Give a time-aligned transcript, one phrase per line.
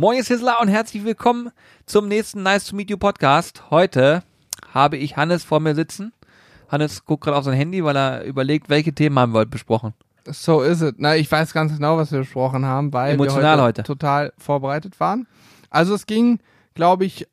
[0.00, 1.52] Moin, Sizzler und herzlich willkommen
[1.86, 3.70] zum nächsten Nice to Meet You Podcast.
[3.70, 4.24] Heute
[4.72, 6.12] habe ich Hannes vor mir sitzen.
[6.68, 9.94] Hannes guckt gerade auf sein Handy, weil er überlegt, welche Themen haben wir heute besprochen.
[10.26, 10.94] So ist es.
[10.96, 13.84] Na, ich weiß ganz genau, was wir besprochen haben, weil Emotional wir heute.
[13.84, 15.28] total vorbereitet waren.
[15.70, 16.40] Also es ging,
[16.74, 17.28] glaube ich,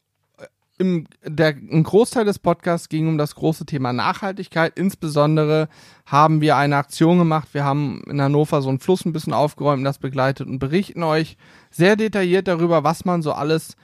[0.82, 4.74] im, der, ein Großteil des Podcasts ging um das große Thema Nachhaltigkeit.
[4.78, 5.70] Insbesondere
[6.08, 7.50] haben wir eine Aktion gemacht.
[7.54, 11.38] Wir haben in Hannover so einen Fluss ein bisschen aufgeräumt, das begleitet und berichten euch
[11.70, 13.76] sehr detailliert darüber, was man so alles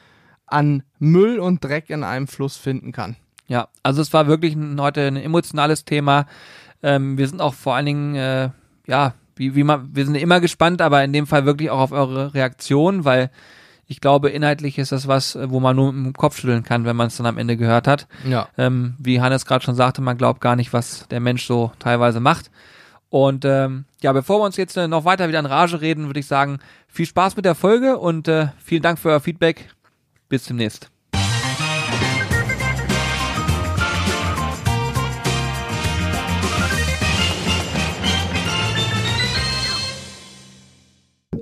[0.47, 3.15] an Müll und Dreck in einem Fluss finden kann.
[3.47, 6.25] Ja, also es war wirklich ein, heute ein emotionales Thema.
[6.81, 8.49] Ähm, wir sind auch vor allen Dingen, äh,
[8.87, 11.91] ja, wie, wie man, wir sind immer gespannt, aber in dem Fall wirklich auch auf
[11.91, 13.29] eure Reaktion, weil
[13.87, 16.97] ich glaube, inhaltlich ist das was, wo man nur mit dem Kopf schütteln kann, wenn
[16.97, 18.07] man es dann am Ende gehört hat.
[18.27, 18.49] Ja.
[18.57, 22.19] Ähm, wie Hannes gerade schon sagte, man glaubt gar nicht, was der Mensch so teilweise
[22.19, 22.51] macht.
[23.09, 26.19] Und ähm, ja, bevor wir uns jetzt äh, noch weiter wieder in Rage reden, würde
[26.19, 26.59] ich sagen,
[26.89, 29.69] viel Spaß mit der Folge und äh, vielen Dank für euer Feedback.
[30.27, 30.91] Bis demnächst.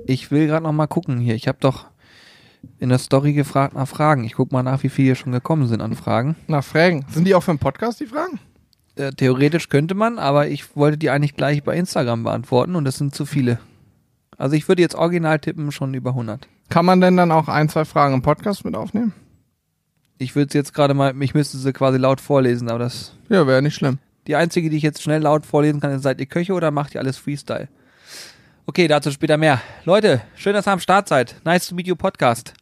[0.08, 1.34] Ich will gerade noch mal gucken hier.
[1.34, 1.86] Ich habe doch
[2.78, 4.24] in der Story gefragt nach Fragen.
[4.24, 6.36] Ich guck mal nach, wie viele hier schon gekommen sind an Fragen.
[6.48, 7.04] Nach Fragen.
[7.10, 8.38] Sind die auch für den Podcast, die Fragen?
[8.96, 12.96] Äh, theoretisch könnte man, aber ich wollte die eigentlich gleich bei Instagram beantworten und das
[12.98, 13.58] sind zu viele.
[14.38, 16.46] Also ich würde jetzt original tippen schon über 100.
[16.68, 19.12] Kann man denn dann auch ein, zwei Fragen im Podcast mit aufnehmen?
[20.18, 23.46] Ich würde es jetzt gerade mal, ich müsste sie quasi laut vorlesen, aber das, Ja,
[23.46, 23.98] wäre nicht schlimm.
[24.26, 26.94] die einzige, die ich jetzt schnell laut vorlesen kann, ist, seid ihr Köche oder macht
[26.94, 27.68] ihr alles Freestyle?
[28.68, 29.60] Okay, dazu später mehr.
[29.84, 31.36] Leute, schön, dass ihr am Start seid.
[31.44, 32.52] Nice to meet you Podcast.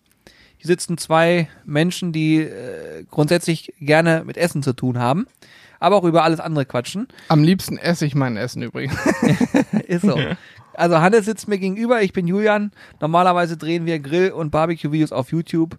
[0.58, 5.26] Hier sitzen zwei Menschen, die äh, grundsätzlich gerne mit Essen zu tun haben,
[5.80, 7.08] aber auch über alles andere quatschen.
[7.28, 8.94] Am liebsten esse ich mein Essen übrigens.
[9.86, 10.18] Ist so.
[10.74, 12.72] Also Hannes sitzt mir gegenüber, ich bin Julian.
[13.00, 15.78] Normalerweise drehen wir Grill- und Barbecue-Videos auf YouTube.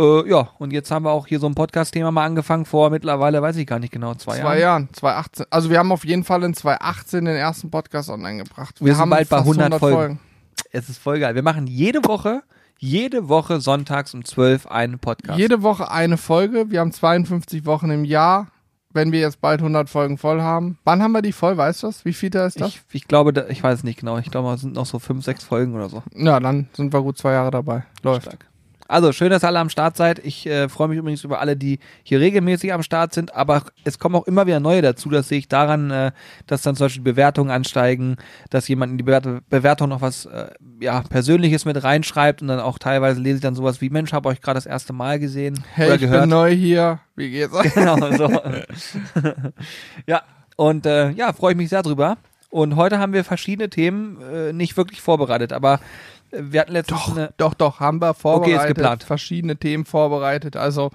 [0.00, 3.42] Äh, ja, und jetzt haben wir auch hier so ein Podcast-Thema mal angefangen vor mittlerweile,
[3.42, 4.86] weiß ich gar nicht genau, zwei, Zwei Jahren.
[4.86, 5.46] Jahren, 2018.
[5.50, 8.76] Also wir haben auf jeden Fall in 2018 den ersten Podcast online gebracht.
[8.80, 10.18] Wir sind haben bald bei fast 100 Folgen.
[10.72, 11.34] Es ist voll geil.
[11.34, 12.42] Wir machen jede Woche,
[12.78, 15.38] jede Woche sonntags um 12 einen Podcast.
[15.38, 16.70] Jede Woche eine Folge.
[16.70, 18.48] Wir haben 52 Wochen im Jahr.
[18.92, 20.78] Wenn wir jetzt bald 100 Folgen voll haben.
[20.82, 21.56] Wann haben wir die voll?
[21.56, 22.04] Weißt du das?
[22.04, 22.70] Wie viel da ist das?
[22.70, 24.18] ich, ich glaube, da, ich weiß es nicht genau.
[24.18, 26.02] Ich glaube, es sind noch so fünf, sechs Folgen oder so.
[26.12, 27.84] Ja, dann sind wir gut zwei Jahre dabei.
[28.02, 28.26] Läuft.
[28.26, 28.49] Stark.
[28.90, 30.18] Also schön, dass ihr alle am Start seid.
[30.18, 34.00] Ich äh, freue mich übrigens über alle, die hier regelmäßig am Start sind, aber es
[34.00, 35.10] kommen auch immer wieder neue dazu.
[35.10, 36.10] Das sehe ich daran, äh,
[36.48, 38.16] dass dann zum Beispiel Bewertungen ansteigen,
[38.50, 42.58] dass jemand in die Bewert Bewertung noch was äh, ja, Persönliches mit reinschreibt und dann
[42.58, 45.62] auch teilweise lese ich dann sowas wie, Mensch, habe euch gerade das erste Mal gesehen
[45.74, 46.22] Hey, oder ich gehört.
[46.22, 46.98] bin neu hier.
[47.14, 47.72] Wie geht's euch?
[47.74, 48.40] Genau, so.
[50.06, 50.22] ja,
[50.56, 52.16] und äh, ja, freue ich mich sehr drüber.
[52.50, 55.78] Und heute haben wir verschiedene Themen äh, nicht wirklich vorbereitet, aber
[56.32, 57.32] wir hatten letztens Doch, eine.
[57.36, 58.76] doch, doch, haben wir vorbereitet.
[58.76, 59.02] geplant.
[59.04, 60.56] Verschiedene Themen vorbereitet.
[60.56, 60.90] Also,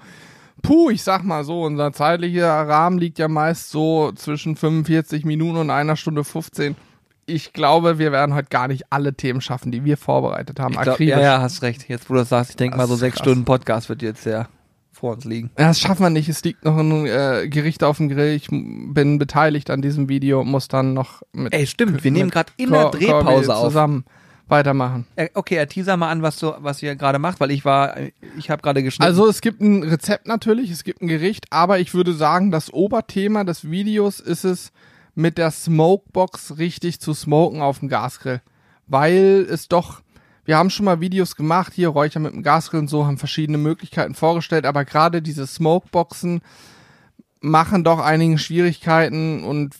[0.62, 5.58] puh, ich sag mal so, unser zeitlicher Rahmen liegt ja meist so zwischen 45 Minuten
[5.58, 6.76] und einer Stunde 15.
[7.28, 10.74] Ich glaube, wir werden heute gar nicht alle Themen schaffen, die wir vorbereitet haben.
[10.76, 11.88] Glaub, ja, ja, hast recht.
[11.88, 13.24] Jetzt, wo du das sagst, ich denke mal, so sechs krass.
[13.26, 14.46] Stunden Podcast wird jetzt ja
[14.92, 15.50] vor uns liegen.
[15.58, 16.28] Ja, Das schaffen wir nicht.
[16.28, 18.34] Es liegt noch ein äh, Gericht auf dem Grill.
[18.36, 22.52] Ich bin beteiligt an diesem Video, muss dann noch mit Ey, stimmt, wir nehmen gerade
[22.56, 23.64] in der Cor- Corby Drehpause auf.
[23.66, 24.04] zusammen
[24.48, 25.06] weitermachen.
[25.16, 27.96] Äh, Okay, er teaser mal an, was du, was ihr gerade macht, weil ich war,
[28.38, 29.06] ich habe gerade geschnitten.
[29.06, 32.72] Also es gibt ein Rezept natürlich, es gibt ein Gericht, aber ich würde sagen, das
[32.72, 34.72] Oberthema des Videos ist es,
[35.16, 38.42] mit der Smokebox richtig zu smoken auf dem Gasgrill.
[38.86, 40.02] Weil es doch,
[40.44, 43.58] wir haben schon mal Videos gemacht, hier Räucher mit dem Gasgrill und so, haben verschiedene
[43.58, 46.42] Möglichkeiten vorgestellt, aber gerade diese Smokeboxen
[47.40, 49.74] machen doch einige Schwierigkeiten und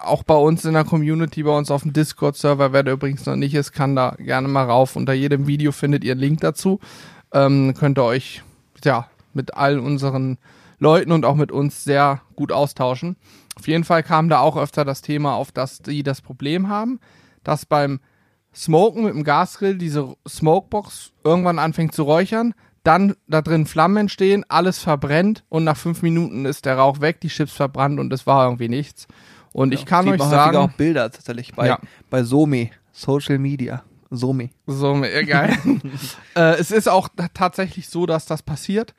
[0.00, 3.36] auch bei uns in der Community, bei uns auf dem Discord-Server, wer da übrigens noch
[3.36, 4.96] nicht ist, kann da gerne mal rauf.
[4.96, 6.80] Unter jedem Video findet ihr einen Link dazu.
[7.32, 8.42] Ähm, könnt ihr euch
[8.84, 10.38] ja mit all unseren
[10.78, 13.16] Leuten und auch mit uns sehr gut austauschen.
[13.56, 17.00] Auf jeden Fall kam da auch öfter das Thema auf, dass die das Problem haben,
[17.42, 18.00] dass beim
[18.54, 22.54] Smoken mit dem Gasgrill diese Smokebox irgendwann anfängt zu räuchern,
[22.88, 27.20] dann da drin Flammen entstehen, alles verbrennt und nach fünf Minuten ist der Rauch weg,
[27.20, 29.06] die Chips verbrannt und es war irgendwie nichts.
[29.52, 31.78] Und ich kann euch sagen, auch Bilder tatsächlich bei, Ja.
[32.08, 33.82] bei Somi, Social Media.
[34.10, 34.50] Somi.
[34.66, 35.58] So, mega geil.
[36.34, 38.94] äh, es ist auch tatsächlich so, dass das passiert.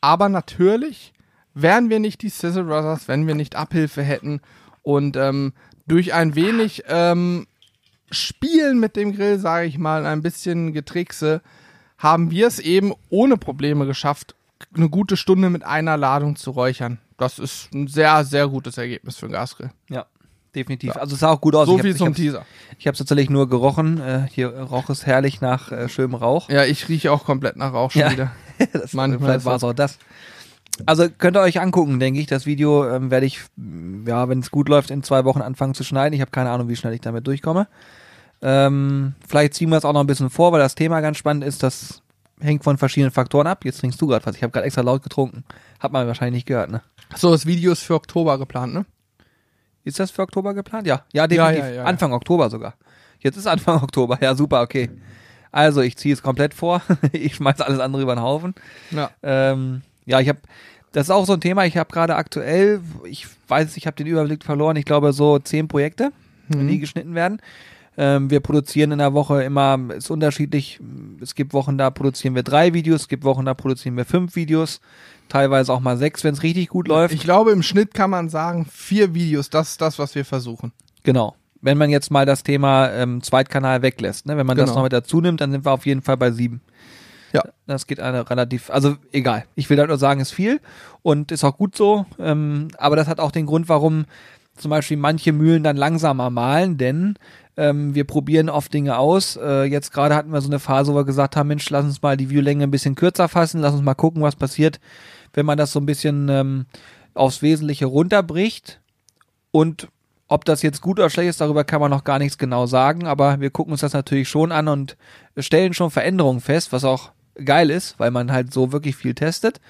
[0.00, 1.12] Aber natürlich
[1.52, 4.40] wären wir nicht die Sizzle Brothers, wenn wir nicht Abhilfe hätten.
[4.82, 5.52] Und ähm,
[5.88, 7.48] durch ein wenig ähm,
[8.12, 11.42] Spielen mit dem Grill, sage ich mal, ein bisschen Getrickse,
[12.00, 14.34] haben wir es eben ohne Probleme geschafft,
[14.74, 16.98] eine gute Stunde mit einer Ladung zu räuchern.
[17.18, 19.70] Das ist ein sehr, sehr gutes Ergebnis für einen Gasgrill.
[19.88, 20.06] Ja.
[20.54, 20.96] definitiv.
[20.96, 21.68] Also es sah auch gut aus.
[21.68, 22.44] so ich viel zum ich Teaser.
[22.78, 24.00] Ich habe es tatsächlich nur gerochen.
[24.00, 26.48] Äh, hier roch es herrlich nach äh, schönem Rauch.
[26.48, 28.10] Ja, ich rieche auch komplett nach Rauch schon Ja.
[28.10, 28.32] wieder.
[28.72, 29.98] das, Manchmal vielleicht war es auch das.
[30.86, 32.26] Also könnt ihr euch angucken, denke ich.
[32.26, 33.40] Das Video ähm, werde ich,
[34.06, 36.14] ja, wenn es gut läuft, in zwei Wochen anfangen zu schneiden.
[36.14, 37.66] Ich habe keine Ahnung, wie schnell ich damit durchkomme.
[38.42, 41.44] Ähm, vielleicht ziehen wir es auch noch ein bisschen vor, weil das Thema ganz spannend
[41.44, 41.62] ist.
[41.62, 42.02] Das
[42.40, 43.64] hängt von verschiedenen Faktoren ab.
[43.64, 44.36] Jetzt trinkst du gerade was.
[44.36, 45.44] Ich habe gerade extra laut getrunken.
[45.78, 46.82] Hat man wahrscheinlich nicht gehört, ne?
[47.16, 48.86] So, das Video ist für Oktober geplant, ne?
[49.84, 50.86] Ist das für Oktober geplant?
[50.86, 51.58] Ja, ja, definitiv.
[51.60, 51.84] Ja, ja, ja.
[51.84, 52.74] Anfang Oktober sogar.
[53.18, 54.18] Jetzt ist Anfang Oktober.
[54.20, 54.90] Ja, super, okay.
[55.52, 56.80] Also, ich ziehe es komplett vor.
[57.12, 58.54] ich schmeiß alles andere über den Haufen.
[58.90, 59.10] Ja.
[59.22, 60.38] Ähm, ja, ich habe,
[60.92, 61.66] das ist auch so ein Thema.
[61.66, 64.76] Ich habe gerade aktuell, ich weiß, ich habe den Überblick verloren.
[64.76, 66.12] Ich glaube so zehn Projekte,
[66.48, 66.66] Mhm.
[66.68, 67.40] die geschnitten werden.
[68.02, 70.80] Ähm, wir produzieren in der Woche immer, ist unterschiedlich.
[71.20, 73.02] Es gibt Wochen, da produzieren wir drei Videos.
[73.02, 74.80] Es gibt Wochen, da produzieren wir fünf Videos.
[75.28, 77.12] Teilweise auch mal sechs, wenn es richtig gut läuft.
[77.12, 80.72] Ich glaube, im Schnitt kann man sagen, vier Videos, das ist das, was wir versuchen.
[81.02, 81.36] Genau.
[81.60, 84.38] Wenn man jetzt mal das Thema ähm, Zweitkanal weglässt, ne?
[84.38, 84.76] wenn man das Genau.
[84.78, 86.62] noch mit dazu nimmt, dann sind wir auf jeden Fall bei sieben.
[87.34, 87.42] Ja.
[87.66, 89.44] Das geht eine relativ, also egal.
[89.56, 90.62] Ich will halt nur sagen, ist viel
[91.02, 92.06] und ist auch gut so.
[92.18, 94.06] Ähm, aber das hat auch den Grund, warum
[94.60, 97.16] zum Beispiel manche Mühlen dann langsamer malen, denn
[97.56, 99.36] ähm, wir probieren oft Dinge aus.
[99.36, 102.02] Äh, jetzt gerade hatten wir so eine Phase, wo wir gesagt haben, Mensch, lass uns
[102.02, 104.80] mal die Viewlänge ein bisschen kürzer fassen, lass uns mal gucken, was passiert,
[105.34, 106.66] wenn man das so ein bisschen ähm,
[107.14, 108.80] aufs Wesentliche runterbricht.
[109.50, 109.88] Und
[110.28, 113.06] ob das jetzt gut oder schlecht ist, darüber kann man noch gar nichts genau sagen,
[113.06, 114.96] aber wir gucken uns das natürlich schon an und
[115.36, 117.10] stellen schon Veränderungen fest, was auch
[117.44, 119.60] geil ist, weil man halt so wirklich viel testet.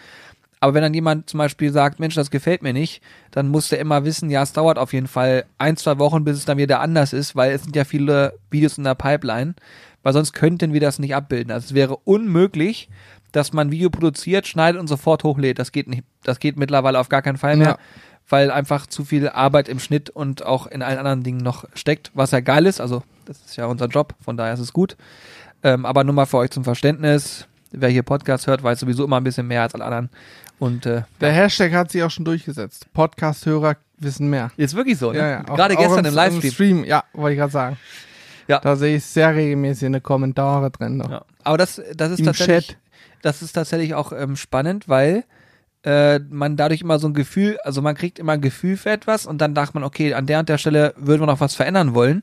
[0.60, 3.78] Aber wenn dann jemand zum Beispiel sagt, Mensch, das gefällt mir nicht, dann muss der
[3.80, 6.80] immer wissen, ja, es dauert auf jeden Fall ein, zwei Wochen, bis es dann wieder
[6.80, 9.54] anders ist, weil es sind ja viele Videos in der Pipeline,
[10.02, 11.50] weil sonst könnten wir das nicht abbilden.
[11.50, 12.90] Also es wäre unmöglich,
[13.32, 15.58] dass man ein Video produziert, schneidet und sofort hochlädt.
[15.58, 16.04] Das geht nicht.
[16.24, 17.78] Das geht mittlerweile auf gar keinen Fall mehr, Ja.
[18.28, 22.10] weil einfach zu viel Arbeit im Schnitt und auch in allen anderen Dingen noch steckt,
[22.12, 22.80] was ja geil ist.
[22.82, 24.96] Also das ist ja unser Job, von daher ist es gut.
[25.62, 27.46] Ähm, aber nur mal für euch zum Verständnis.
[27.72, 30.10] Wer hier Podcast hört, weiß sowieso immer ein bisschen mehr als alle anderen.
[30.60, 32.86] Und äh, Der Hashtag hat sich auch schon durchgesetzt.
[32.92, 34.50] Podcast-Hörer wissen mehr.
[34.56, 35.10] ist wirklich so.
[35.10, 35.18] Ne?
[35.18, 35.40] Ja, ja.
[35.48, 36.52] Auch- Gerade auch gestern im Livestream.
[36.52, 37.76] Stream, ja, wollte ich gerade sagen.
[38.46, 38.58] Ja.
[38.60, 40.98] Da sehe ich sehr regelmäßig in den Kommentare drin.
[40.98, 41.10] Noch.
[41.10, 41.24] Ja.
[41.44, 42.76] Aber das, das ist Im tatsächlich, Chat.
[43.22, 45.24] das ist tatsächlich auch ähm, spannend, weil
[45.84, 49.24] äh, man dadurch immer so ein Gefühl, also man kriegt immer ein Gefühl für etwas
[49.26, 51.94] und dann dachte man, okay, an der und der Stelle würden wir noch was verändern
[51.94, 52.22] wollen.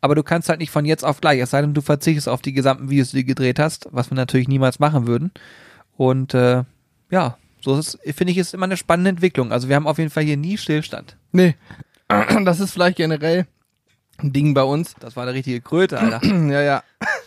[0.00, 2.40] Aber du kannst halt nicht von jetzt auf gleich, es sei denn, du verzichtest auf
[2.42, 5.30] die gesamten Videos, die du gedreht hast, was wir natürlich niemals machen würden.
[5.96, 6.62] Und äh,
[7.10, 7.36] ja,
[7.66, 9.50] so finde ich, ist immer eine spannende Entwicklung.
[9.50, 11.16] Also wir haben auf jeden Fall hier nie Stillstand.
[11.32, 11.56] Nee.
[12.44, 13.48] Das ist vielleicht generell
[14.18, 14.94] ein Ding bei uns.
[15.00, 16.24] Das war eine richtige Kröte, Alter.
[16.50, 16.82] ja, ja.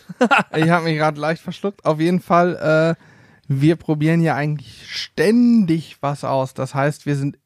[0.56, 1.84] ich habe mich gerade leicht verschluckt.
[1.84, 3.02] Auf jeden Fall, äh,
[3.46, 6.54] wir probieren ja eigentlich ständig was aus.
[6.54, 7.38] Das heißt, wir sind,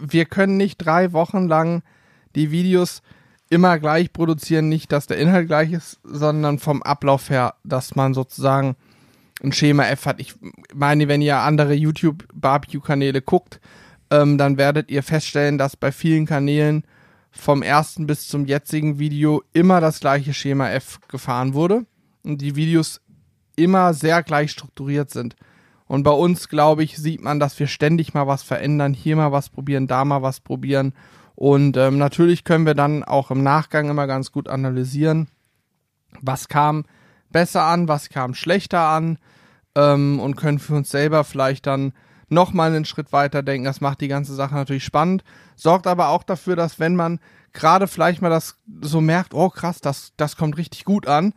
[0.00, 1.82] wir können nicht drei Wochen lang
[2.36, 3.02] die Videos
[3.50, 4.68] immer gleich produzieren.
[4.68, 8.76] Nicht, dass der Inhalt gleich ist, sondern vom Ablauf her, dass man sozusagen
[9.42, 10.20] ein Schema F hat.
[10.20, 10.34] Ich
[10.74, 13.60] meine, wenn ihr andere YouTube-Barbecue-Kanäle guckt,
[14.10, 16.84] ähm, dann werdet ihr feststellen, dass bei vielen Kanälen
[17.30, 21.84] vom ersten bis zum jetzigen Video immer das gleiche Schema F gefahren wurde
[22.22, 23.00] und die Videos
[23.56, 25.36] immer sehr gleich strukturiert sind.
[25.86, 29.32] Und bei uns, glaube ich, sieht man, dass wir ständig mal was verändern, hier mal
[29.32, 30.94] was probieren, da mal was probieren.
[31.34, 35.28] Und ähm, natürlich können wir dann auch im Nachgang immer ganz gut analysieren,
[36.20, 36.84] was kam
[37.36, 39.18] besser an, was kam schlechter an
[39.74, 41.92] ähm, und können für uns selber vielleicht dann
[42.30, 43.66] nochmal einen Schritt weiter denken.
[43.66, 45.22] Das macht die ganze Sache natürlich spannend,
[45.54, 47.20] sorgt aber auch dafür, dass wenn man
[47.52, 51.34] gerade vielleicht mal das so merkt, oh krass, das, das kommt richtig gut an,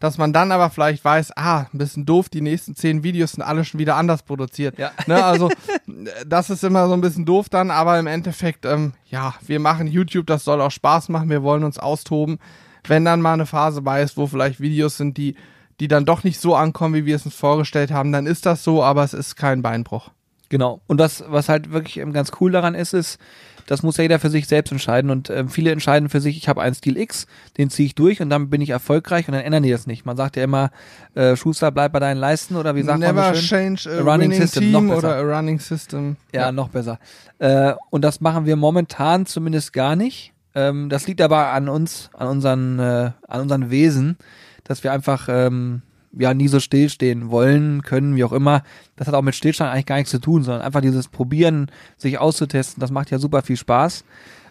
[0.00, 3.42] dass man dann aber vielleicht weiß, ah, ein bisschen doof, die nächsten zehn Videos sind
[3.42, 4.78] alle schon wieder anders produziert.
[4.78, 4.92] Ja.
[5.06, 5.50] Ne, also
[6.26, 9.86] das ist immer so ein bisschen doof dann, aber im Endeffekt, ähm, ja, wir machen
[9.86, 12.38] YouTube, das soll auch Spaß machen, wir wollen uns austoben.
[12.84, 15.36] Wenn dann mal eine Phase bei ist, wo vielleicht Videos sind, die,
[15.80, 18.64] die dann doch nicht so ankommen, wie wir es uns vorgestellt haben, dann ist das
[18.64, 20.10] so, aber es ist kein Beinbruch.
[20.48, 20.82] Genau.
[20.86, 23.18] Und das, was halt wirklich ähm, ganz cool daran ist, ist,
[23.66, 25.10] das muss ja jeder für sich selbst entscheiden.
[25.10, 28.20] Und ähm, viele entscheiden für sich, ich habe einen Stil X, den ziehe ich durch
[28.20, 30.04] und dann bin ich erfolgreich und dann ändern die das nicht.
[30.04, 30.70] Man sagt ja immer,
[31.14, 33.76] äh, Schuster, bleib bei deinen Leisten oder wie sagt Never man so schön?
[33.76, 34.98] change a, A running system, team noch besser.
[34.98, 36.16] oder a running system.
[36.34, 36.98] Ja, noch besser.
[37.38, 40.34] Äh, und das machen wir momentan zumindest gar nicht.
[40.54, 44.16] Ähm, das liegt aber an uns, an unseren, äh, an unseren Wesen,
[44.64, 45.82] dass wir einfach ähm,
[46.12, 48.62] ja nie so stillstehen wollen, können, wie auch immer.
[48.96, 52.18] Das hat auch mit Stillstand eigentlich gar nichts zu tun, sondern einfach dieses Probieren, sich
[52.18, 54.04] auszutesten, das macht ja super viel Spaß.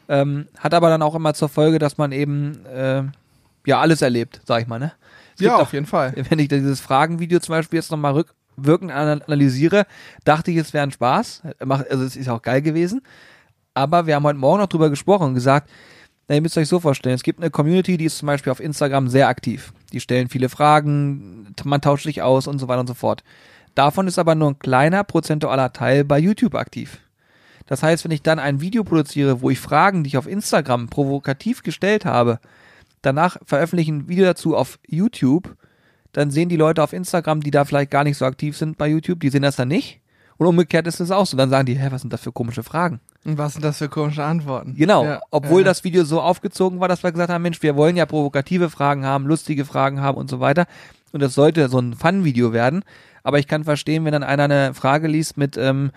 [0.09, 3.03] Ähm, hat aber dann auch immer zur Folge, dass man eben äh,
[3.65, 4.91] ja alles erlebt, sag ich mal, ne?
[5.35, 6.13] Es Ja, auf jeden Fall.
[6.29, 9.85] wenn ich dieses Fragenvideo zum Beispiel jetzt nochmal rückwirkend anal- analysiere,
[10.25, 11.43] dachte ich, es wäre ein Spaß.
[11.59, 13.01] Also es ist auch geil gewesen.
[13.73, 15.69] Aber wir haben heute Morgen noch drüber gesprochen und gesagt,
[16.27, 18.59] na, ihr müsst euch so vorstellen, es gibt eine Community, die ist zum Beispiel auf
[18.59, 19.73] Instagram sehr aktiv.
[19.91, 23.23] Die stellen viele Fragen, man tauscht sich aus und so weiter und so fort.
[23.75, 26.99] Davon ist aber nur ein kleiner prozentualer Teil bei YouTube aktiv.
[27.65, 30.89] Das heißt, wenn ich dann ein Video produziere, wo ich Fragen, die ich auf Instagram
[30.89, 32.39] provokativ gestellt habe,
[33.01, 35.55] danach veröffentliche ein Video dazu auf YouTube,
[36.11, 38.87] dann sehen die Leute auf Instagram, die da vielleicht gar nicht so aktiv sind bei
[38.87, 40.01] YouTube, die sehen das dann nicht.
[40.37, 41.37] Und umgekehrt ist es auch so.
[41.37, 42.99] Dann sagen die, hä, was sind das für komische Fragen?
[43.23, 44.73] Und was sind das für komische Antworten?
[44.75, 45.65] Genau, Ja, obwohl ja.
[45.65, 49.05] das Video so aufgezogen war, dass wir gesagt haben, Mensch, wir wollen ja provokative Fragen
[49.05, 50.65] haben, lustige Fragen haben und so weiter.
[51.11, 52.83] Und das sollte so ein Fun-Video werden.
[53.23, 55.91] Aber ich kann verstehen, wenn dann einer eine Frage liest mit, ähm,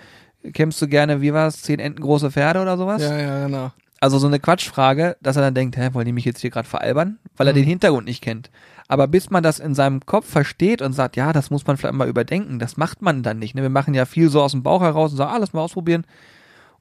[0.53, 3.01] kämpfst du gerne, wie war's, zehn Enten große Pferde oder sowas?
[3.01, 3.73] Ja, ja, genau.
[4.01, 6.69] Also so eine Quatschfrage, dass er dann denkt, hä, wollen die mich jetzt hier gerade
[6.69, 7.17] veralbern?
[7.39, 7.59] Weil er Mhm.
[7.59, 8.51] den Hintergrund nicht kennt.
[8.87, 11.95] Aber bis man das in seinem Kopf versteht und sagt, ja, das muss man vielleicht
[11.95, 13.55] mal überdenken, das macht man dann nicht.
[13.55, 13.63] Ne?
[13.63, 16.05] Wir machen ja viel so aus dem Bauch heraus und sagen, ah, lass mal ausprobieren.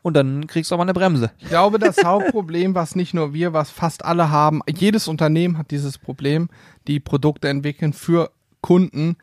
[0.04, 1.32] Und dann kriegst du mal eine Bremse.
[1.40, 5.72] Ich glaube, das Hauptproblem, was nicht nur wir, was fast alle haben, jedes Unternehmen hat
[5.72, 6.50] dieses Problem,
[6.88, 8.30] die Produkte entwickeln für
[8.62, 9.16] Kunden.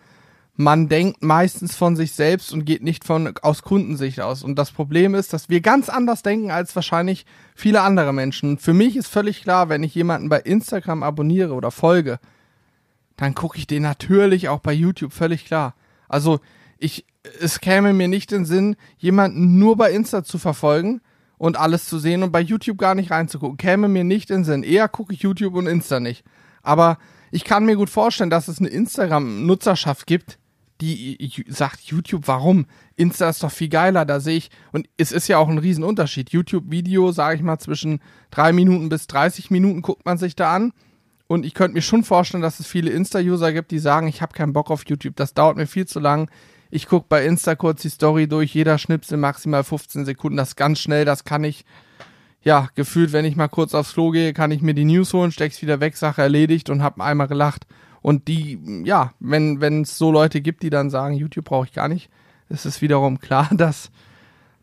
[0.57, 4.43] Man denkt meistens von sich selbst und geht nicht von aus Kundensicht aus.
[4.43, 8.57] Und das Problem ist, dass wir ganz anders denken als wahrscheinlich viele andere Menschen.
[8.57, 12.19] Für mich ist völlig klar, wenn ich jemanden bei Instagram abonniere oder folge,
[13.19, 15.75] dann gucke ich den natürlich auch bei YouTube, völlig klar.
[16.09, 16.41] Also
[16.79, 17.05] ich,
[17.41, 21.01] es käme mir nicht in Sinn, jemanden nur bei Insta zu verfolgen
[21.39, 23.57] und alles zu sehen und bei YouTube gar nicht reinzugucken.
[23.57, 24.63] Käme mir nicht in den Sinn.
[24.63, 26.25] Eher gucke ich YouTube und Insta nicht.
[26.63, 26.99] Aber
[27.31, 30.39] ich kann mir gut vorstellen, dass es eine Instagram-Nutzerschaft gibt,
[30.81, 32.67] die sagt, YouTube, warum?
[32.97, 36.31] Insta ist doch viel geiler, da sehe ich, und es ist ja auch ein Riesenunterschied.
[36.31, 40.73] YouTube-Video, sage ich mal, zwischen drei Minuten bis 30 Minuten guckt man sich da an.
[41.27, 44.33] Und ich könnte mir schon vorstellen, dass es viele Insta-User gibt, die sagen, ich habe
[44.33, 46.31] keinen Bock auf YouTube, das dauert mir viel zu lang.
[46.71, 50.57] Ich gucke bei Insta kurz die Story durch, jeder Schnipsel maximal 15 Sekunden, das ist
[50.57, 51.65] ganz schnell, das kann ich,
[52.43, 55.33] ja, gefühlt, wenn ich mal kurz aufs Klo gehe, kann ich mir die News holen,
[55.33, 57.67] steck's wieder weg, Sache erledigt und hab einmal gelacht.
[58.03, 61.73] Und die, ja, wenn wenn es so Leute gibt, die dann sagen, YouTube brauche ich
[61.73, 62.09] gar nicht,
[62.49, 63.91] ist es wiederum klar, dass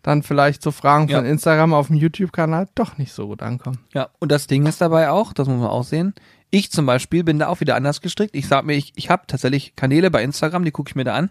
[0.02, 1.32] dann vielleicht so Fragen von Ja.
[1.32, 3.80] Instagram auf dem YouTube-Kanal doch nicht so gut ankommen.
[3.94, 6.14] Ja, und das Ding ist dabei auch, das muss man auch sehen.
[6.50, 8.34] Ich zum Beispiel bin da auch wieder anders gestrickt.
[8.36, 11.14] Ich sag mir, ich, ich habe tatsächlich Kanäle bei Instagram, die gucke ich mir da
[11.14, 11.30] an.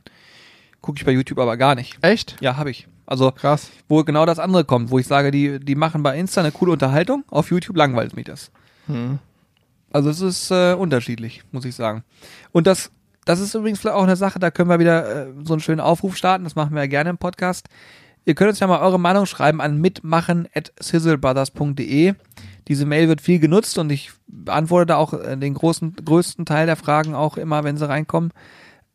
[0.86, 1.98] Gucke ich bei YouTube aber gar nicht.
[2.00, 2.36] Echt?
[2.40, 2.86] Ja, habe ich.
[3.06, 3.72] Also, Krass.
[3.88, 6.70] wo genau das andere kommt, wo ich sage, die, die machen bei Insta eine coole
[6.70, 8.52] Unterhaltung, auf YouTube langweilt mich das.
[8.86, 9.18] Hm.
[9.90, 12.04] Also es ist äh, unterschiedlich, muss ich sagen.
[12.52, 12.92] Und das,
[13.24, 15.80] das ist übrigens vielleicht auch eine Sache, da können wir wieder äh, so einen schönen
[15.80, 17.68] Aufruf starten, das machen wir ja gerne im Podcast.
[18.24, 22.14] Ihr könnt uns ja mal eure Meinung schreiben an mitmachen.sizzlebrothers.de.
[22.68, 26.66] Diese Mail wird viel genutzt und ich beantworte da auch äh, den großen, größten Teil
[26.66, 28.30] der Fragen auch immer, wenn sie reinkommen.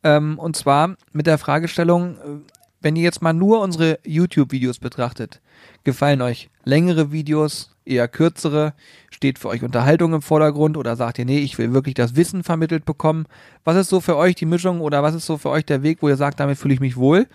[0.04, 5.40] Ähm, und zwar mit der Fragestellung, äh, wenn ihr jetzt mal nur unsere YouTube-Videos betrachtet,
[5.84, 8.74] gefallen euch längere Videos, eher kürzere,
[9.10, 12.42] steht für euch Unterhaltung im Vordergrund oder sagt ihr, nee, ich will wirklich das Wissen
[12.44, 13.26] vermittelt bekommen?
[13.64, 15.98] Was ist so für euch die Mischung oder was ist so für euch der Weg,
[16.00, 17.26] wo ihr sagt, damit fühle ich mich wohl?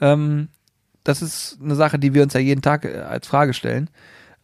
[0.00, 0.48] Ähm,
[1.04, 3.88] das ist eine Sache, die wir uns ja jeden Tag äh, als Frage stellen.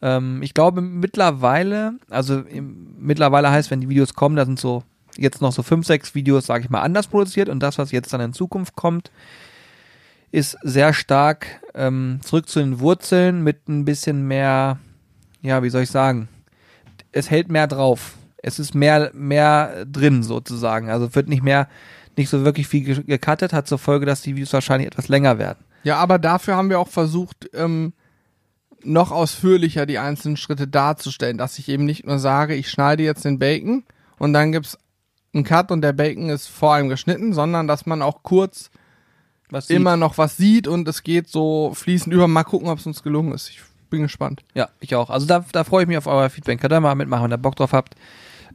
[0.00, 2.42] Ähm, ich glaube mittlerweile, also
[2.98, 4.84] mittlerweile heißt, wenn die Videos kommen, da sind so
[5.18, 8.12] jetzt noch so fünf, sechs Videos, sage ich mal, anders produziert und das, was jetzt
[8.12, 9.10] dann in Zukunft kommt,
[10.30, 14.78] ist sehr stark ähm, zurück zu den Wurzeln mit ein bisschen mehr,
[15.42, 16.28] ja, wie soll ich sagen,
[17.12, 18.14] es hält mehr drauf.
[18.44, 20.88] Es ist mehr, mehr drin sozusagen.
[20.88, 21.68] Also wird nicht mehr,
[22.16, 25.38] nicht so wirklich viel ge- gecuttet, hat zur Folge, dass die Videos wahrscheinlich etwas länger
[25.38, 25.64] werden.
[25.84, 27.92] Ja, aber dafür haben wir auch versucht, ähm,
[28.82, 33.24] noch ausführlicher die einzelnen Schritte darzustellen, dass ich eben nicht nur sage, ich schneide jetzt
[33.24, 33.84] den Bacon
[34.18, 34.76] und dann gibt's
[35.34, 38.70] einen Cut und der Bacon ist vor allem geschnitten, sondern dass man auch kurz
[39.68, 42.28] immer noch was sieht und es geht so fließend über.
[42.28, 43.50] Mal gucken, ob es uns gelungen ist.
[43.50, 43.60] Ich
[43.90, 44.42] bin gespannt.
[44.54, 45.10] Ja, ich auch.
[45.10, 46.60] Also da, da freue ich mich auf euer Feedback.
[46.60, 47.94] Könnt ihr mal mitmachen, wenn ihr Bock drauf habt.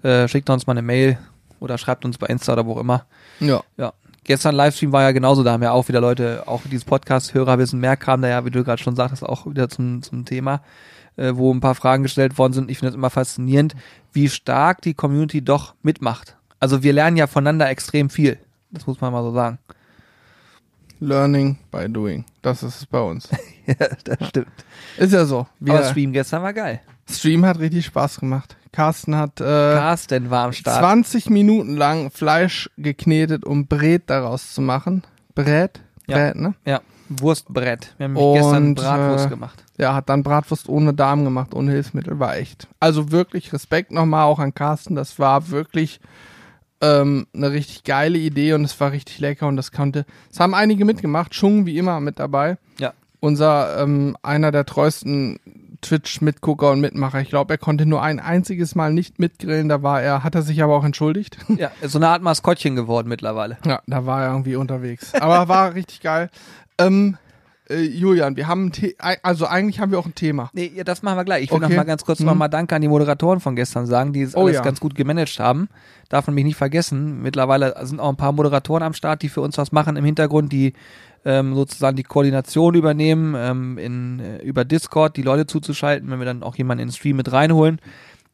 [0.03, 1.17] Äh, schickt uns mal eine Mail
[1.60, 3.05] oder schreibt uns bei Insta oder wo auch immer.
[3.39, 3.63] Ja.
[3.77, 3.93] Ja.
[4.24, 7.79] Gestern Livestream war ja genauso, da haben ja auch wieder Leute, auch dieses Podcast-Hörer wissen
[7.79, 10.62] mehr kam da ja, wie du gerade schon sagtest, auch wieder zum, zum Thema,
[11.15, 12.69] äh, wo ein paar Fragen gestellt worden sind.
[12.69, 13.74] Ich finde es immer faszinierend,
[14.12, 16.37] wie stark die Community doch mitmacht.
[16.60, 18.40] Also wir lernen ja voneinander extrem viel.
[18.72, 19.60] Das muss man mal so sagen.
[21.00, 22.26] Learning by doing.
[22.42, 23.30] Das ist es bei uns.
[23.66, 24.48] ja, das stimmt.
[24.98, 25.48] Ist ja so.
[25.60, 26.82] Wir, Aber Stream gestern war geil.
[27.10, 28.56] Stream hat richtig Spaß gemacht.
[28.72, 30.80] Carsten hat äh, Carsten war am Start.
[30.80, 35.04] 20 Minuten lang Fleisch geknetet, um Brät daraus zu machen.
[35.36, 35.80] Brät?
[36.08, 36.18] Ja.
[36.18, 36.56] Brät, ne?
[36.66, 37.94] Ja, Wurstbrett.
[37.98, 39.64] Wir haben nämlich Und, gestern Bratwurst äh, gemacht.
[39.78, 42.20] Ja, hat dann Bratwurst ohne Darm gemacht, ohne Hilfsmittel.
[42.20, 42.68] War echt.
[42.80, 44.96] Also wirklich Respekt nochmal auch an Carsten.
[44.96, 46.00] Das war wirklich
[46.81, 50.05] ähm, eine richtig geile Idee und es war richtig lecker und das konnte.
[50.31, 51.31] Es haben einige mitgemacht.
[51.31, 52.57] Chung wie immer mit dabei.
[52.79, 52.93] Ja.
[53.19, 55.39] Unser ähm, einer der treuesten
[55.81, 57.22] Twitch-Mitgucker und Mitmacher.
[57.22, 59.69] Ich glaube, er konnte nur ein einziges Mal nicht mitgrillen.
[59.69, 61.38] Da war er, hat er sich aber auch entschuldigt.
[61.57, 63.57] Ja, ist so eine Art Maskottchen geworden mittlerweile.
[63.65, 65.13] Ja, da war er irgendwie unterwegs.
[65.15, 66.29] Aber war richtig geil.
[66.77, 67.17] Ähm,
[67.69, 70.50] äh, Julian, wir haben ein The also eigentlich haben wir auch ein Thema.
[70.53, 71.43] Nee, ja, das machen wir gleich.
[71.43, 71.69] Ich will Okay.
[71.69, 72.25] noch mal ganz kurz Mhm.
[72.27, 74.62] noch mal Danke an die Moderatoren von gestern sagen, die es Oh alles ja.
[74.62, 75.69] ganz gut gemanagt haben.
[76.09, 77.21] Darf man mich nicht vergessen.
[77.21, 80.51] Mittlerweile sind auch ein paar Moderatoren am Start, die für uns was machen im Hintergrund,
[80.53, 80.74] die
[81.25, 86.25] ähm, sozusagen die Koordination übernehmen, ähm, in, äh, über Discord die Leute zuzuschalten, wenn wir
[86.25, 87.79] dann auch jemanden in den Stream mit reinholen.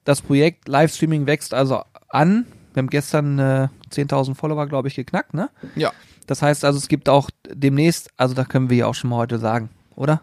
[0.03, 2.45] Das Projekt Livestreaming wächst also an.
[2.73, 5.49] Wir haben gestern äh, 10.000 Follower, glaube ich, geknackt, ne?
[5.75, 5.91] Ja.
[6.25, 9.17] Das heißt also, es gibt auch demnächst, also da können wir ja auch schon mal
[9.17, 10.21] heute sagen, oder?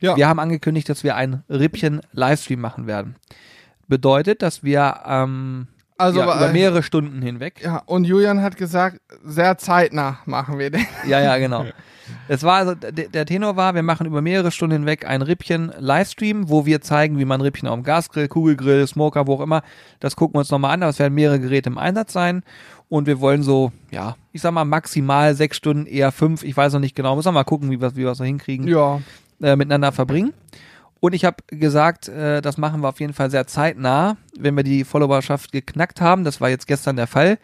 [0.00, 0.16] Ja.
[0.16, 3.16] Wir haben angekündigt, dass wir einen Rippchen-Livestream machen werden.
[3.88, 5.66] Bedeutet, dass wir ähm,
[5.96, 7.60] Also ja, über äh, mehrere Stunden hinweg.
[7.64, 10.86] ja, und Julian hat gesagt, sehr zeitnah machen wir den.
[11.06, 11.64] Ja, ja, genau.
[12.28, 16.66] Es war also, der, Tenor war, wir machen über mehrere Stunden hinweg einen Rippchen-Livestream, wo
[16.66, 19.62] wir zeigen, wie man Rippchen auf dem Gasgrill, Kugelgrill, Smoker, wo auch immer,
[20.00, 22.42] das gucken wir uns nochmal an, aber es werden mehrere Geräte im Einsatz sein
[22.88, 26.72] und wir wollen so, ja, ich sag mal maximal sechs Stunden, eher fünf, ich weiß
[26.72, 28.66] noch nicht genau, müssen wir mal gucken, wie wir, wie wir es so hinkriegen.
[28.68, 29.00] Ja.
[29.40, 30.32] äh, miteinander verbringen.
[31.00, 34.64] Und ich habe gesagt, äh, das machen wir auf jeden Fall sehr zeitnah, wenn wir
[34.64, 36.24] die Followerschaft geknackt haben.
[36.24, 37.38] Das war jetzt gestern der Fall.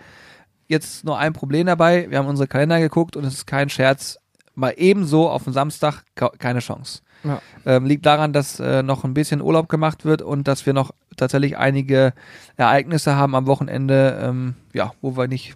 [0.66, 2.10] Jetzt nur ein Problem dabei.
[2.10, 4.18] Wir haben unsere Kalender geguckt und es ist kein Scherz.
[4.54, 6.04] Mal ebenso auf den Samstag
[6.38, 7.00] keine Chance.
[7.24, 7.40] Ja.
[7.64, 10.92] Ähm, liegt daran, dass äh, noch ein bisschen Urlaub gemacht wird und dass wir noch
[11.16, 12.12] tatsächlich einige
[12.56, 15.54] Ereignisse haben am Wochenende, ähm, ja, wo wir nicht,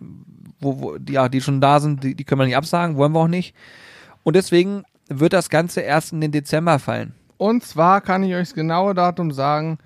[0.60, 3.12] wo, wo, die, ja, die schon da sind, die, die können wir nicht absagen, wollen
[3.12, 3.54] wir auch nicht.
[4.24, 7.14] Und deswegen wird das Ganze erst in den Dezember fallen.
[7.36, 9.78] Und zwar kann ich euch das genaue Datum sagen.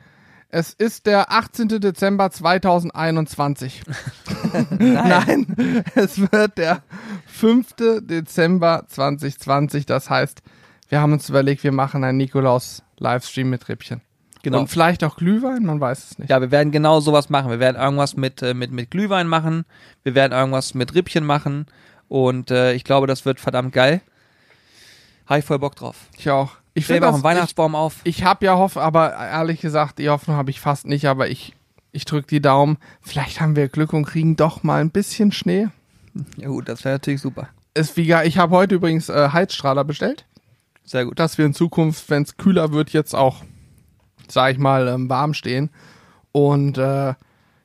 [0.55, 1.81] Es ist der 18.
[1.81, 3.85] Dezember 2021.
[4.79, 6.83] Nein, es wird der
[7.27, 8.01] 5.
[8.03, 9.87] Dezember 2020.
[9.87, 10.43] Das heißt,
[10.91, 14.03] wir haben uns überlegt, wir machen einen Nikolaus-Livestream mit Rippchen.
[14.43, 14.61] Genau.
[14.61, 16.29] Und vielleicht auch Glühwein, man weiß es nicht.
[16.29, 17.51] Ja, wir werden genau sowas machen.
[17.51, 19.65] Wir werden irgendwas mit, äh, mit, mit Glühwein machen.
[20.03, 21.65] Wir werden irgendwas mit Rippchen machen.
[22.09, 24.03] Und äh, ich glaube, das wird verdammt geil.
[25.25, 25.97] Habe ich voll Bock drauf.
[26.19, 26.57] Ich auch.
[26.75, 27.97] Ich wir auch einen Weihnachtsbaum auf.
[28.05, 31.29] Ich, ich habe ja Hoff, aber ehrlich gesagt, die Hoffnung habe ich fast nicht, aber
[31.29, 31.55] ich,
[31.93, 32.79] ich drücke die Daumen.
[33.01, 35.69] Vielleicht haben wir Glück und kriegen doch mal ein bisschen Schnee.
[36.37, 37.49] Ja gut, das wäre natürlich super.
[37.75, 38.13] Ist wie.
[38.25, 40.27] Ich habe heute übrigens äh, Heizstrahler bestellt,
[40.85, 41.19] Sehr gut.
[41.19, 43.43] dass wir in Zukunft, wenn es kühler wird, jetzt auch,
[44.29, 45.71] sag ich mal, ähm, warm stehen.
[46.33, 47.15] Und äh,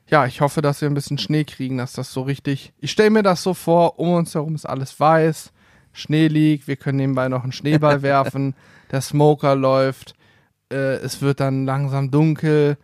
[0.08, 2.72] ja, ich hoffe, dass wir ein bisschen Schnee kriegen, dass das so richtig.
[2.78, 5.52] Ich stelle mir das so vor, um uns herum ist alles weiß,
[5.98, 8.54] Schnee liegt, wir können nebenbei noch einen Schneeball werfen,
[8.90, 10.14] der Smoker läuft,
[10.72, 12.76] äh, es wird dann langsam dunkel,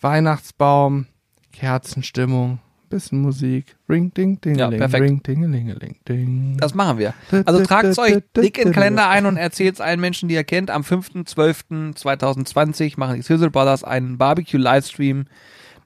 [0.00, 1.06] Weihnachtsbaum,
[1.52, 2.58] Kerzenstimmung,
[2.90, 5.02] bisschen Musik, ring ding ding Ja, perfekt.
[5.02, 6.56] ring ding ding.
[6.58, 7.14] Das machen wir.
[7.44, 10.34] Also tragt es euch dick in den Kalender ein und erzählt es allen Menschen, die
[10.34, 10.70] ihr kennt.
[10.70, 15.26] Am 5.12.2020 machen die Sizzle Brothers einen Barbecue-Livestream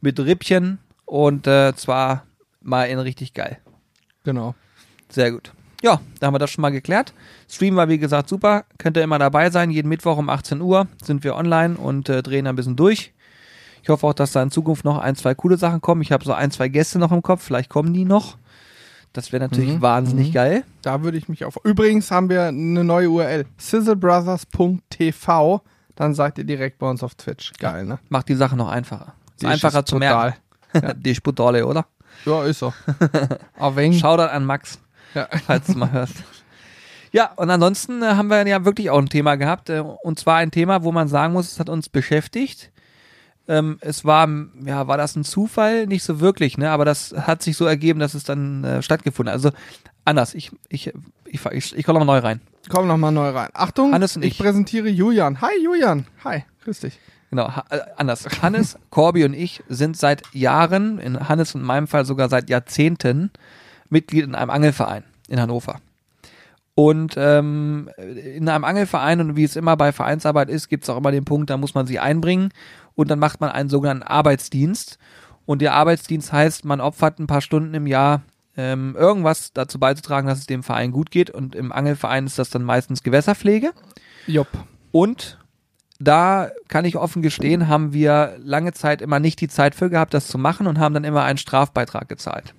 [0.00, 2.24] mit Rippchen und äh, zwar
[2.60, 3.58] mal in richtig geil.
[4.24, 4.54] Genau.
[5.08, 5.52] Sehr gut.
[5.82, 7.12] Ja, da haben wir das schon mal geklärt.
[7.48, 8.64] Stream war wie gesagt super.
[8.78, 9.70] Könnt ihr immer dabei sein.
[9.70, 13.12] Jeden Mittwoch um 18 Uhr sind wir online und äh, drehen ein bisschen durch.
[13.82, 16.02] Ich hoffe auch, dass da in Zukunft noch ein, zwei coole Sachen kommen.
[16.02, 17.44] Ich habe so ein, zwei Gäste noch im Kopf.
[17.44, 18.36] Vielleicht kommen die noch.
[19.12, 20.64] Das wäre natürlich Mhm, wahnsinnig geil.
[20.82, 21.58] Da würde ich mich auf.
[21.64, 23.46] Übrigens haben wir eine neue URL.
[23.56, 25.62] sizzlebrothers.tv.
[25.94, 27.52] Dann seid ihr direkt bei uns auf Twitch.
[27.58, 27.98] Geil, ne?
[28.08, 29.14] Macht die Sache noch einfacher.
[29.36, 30.34] Ist einfacher ist zu total.
[30.72, 31.00] merken.
[31.02, 31.86] Die Sputale, oder?
[32.26, 32.72] Ja, ist so.
[33.58, 34.00] Auf wenig.
[34.00, 34.78] Shoutout an Max,
[35.14, 35.28] Ja.
[35.46, 36.16] falls du mal hörst.
[37.12, 39.70] Ja, und ansonsten äh, haben wir ja wirklich auch ein Thema gehabt.
[39.70, 42.70] Äh, und zwar ein Thema, wo man sagen muss, es hat uns beschäftigt.
[43.48, 44.28] Ähm, es war,
[44.64, 45.86] ja, war das ein Zufall?
[45.86, 46.70] Nicht so wirklich, ne?
[46.70, 49.36] Aber das hat sich so ergeben, dass es dann äh, stattgefunden hat.
[49.36, 49.56] Also
[50.04, 50.92] anders, ich, ich,
[51.24, 52.40] ich, ich, ich komme nochmal neu rein.
[52.68, 53.48] Komm nochmal neu rein.
[53.54, 54.32] Achtung, Hannes und ich.
[54.32, 54.38] ich.
[54.38, 55.40] präsentiere Julian.
[55.40, 56.06] Hi Julian.
[56.24, 56.98] Hi, grüß dich.
[57.30, 58.26] Genau, ha äh, anders.
[58.42, 63.30] Hannes, Corby und ich sind seit Jahren, in Hannes und meinem Fall sogar seit Jahrzehnten,
[63.90, 65.80] Mitglied in einem Angelverein in Hannover.
[66.74, 70.96] Und ähm, in einem Angelverein und wie es immer bei Vereinsarbeit ist, gibt es auch
[70.96, 72.50] immer den Punkt, da muss man sich einbringen
[72.94, 74.98] und dann macht man einen sogenannten Arbeitsdienst.
[75.44, 78.22] Und der Arbeitsdienst heißt, man opfert ein paar Stunden im Jahr
[78.56, 81.30] ähm, irgendwas dazu beizutragen, dass es dem Verein gut geht.
[81.30, 83.72] Und im Angelverein ist das dann meistens Gewässerpflege.
[84.26, 84.48] Jupp.
[84.92, 85.38] Und
[85.98, 90.14] da kann ich offen gestehen, haben wir lange Zeit immer nicht die Zeit für gehabt,
[90.14, 92.54] das zu machen und haben dann immer einen Strafbeitrag gezahlt.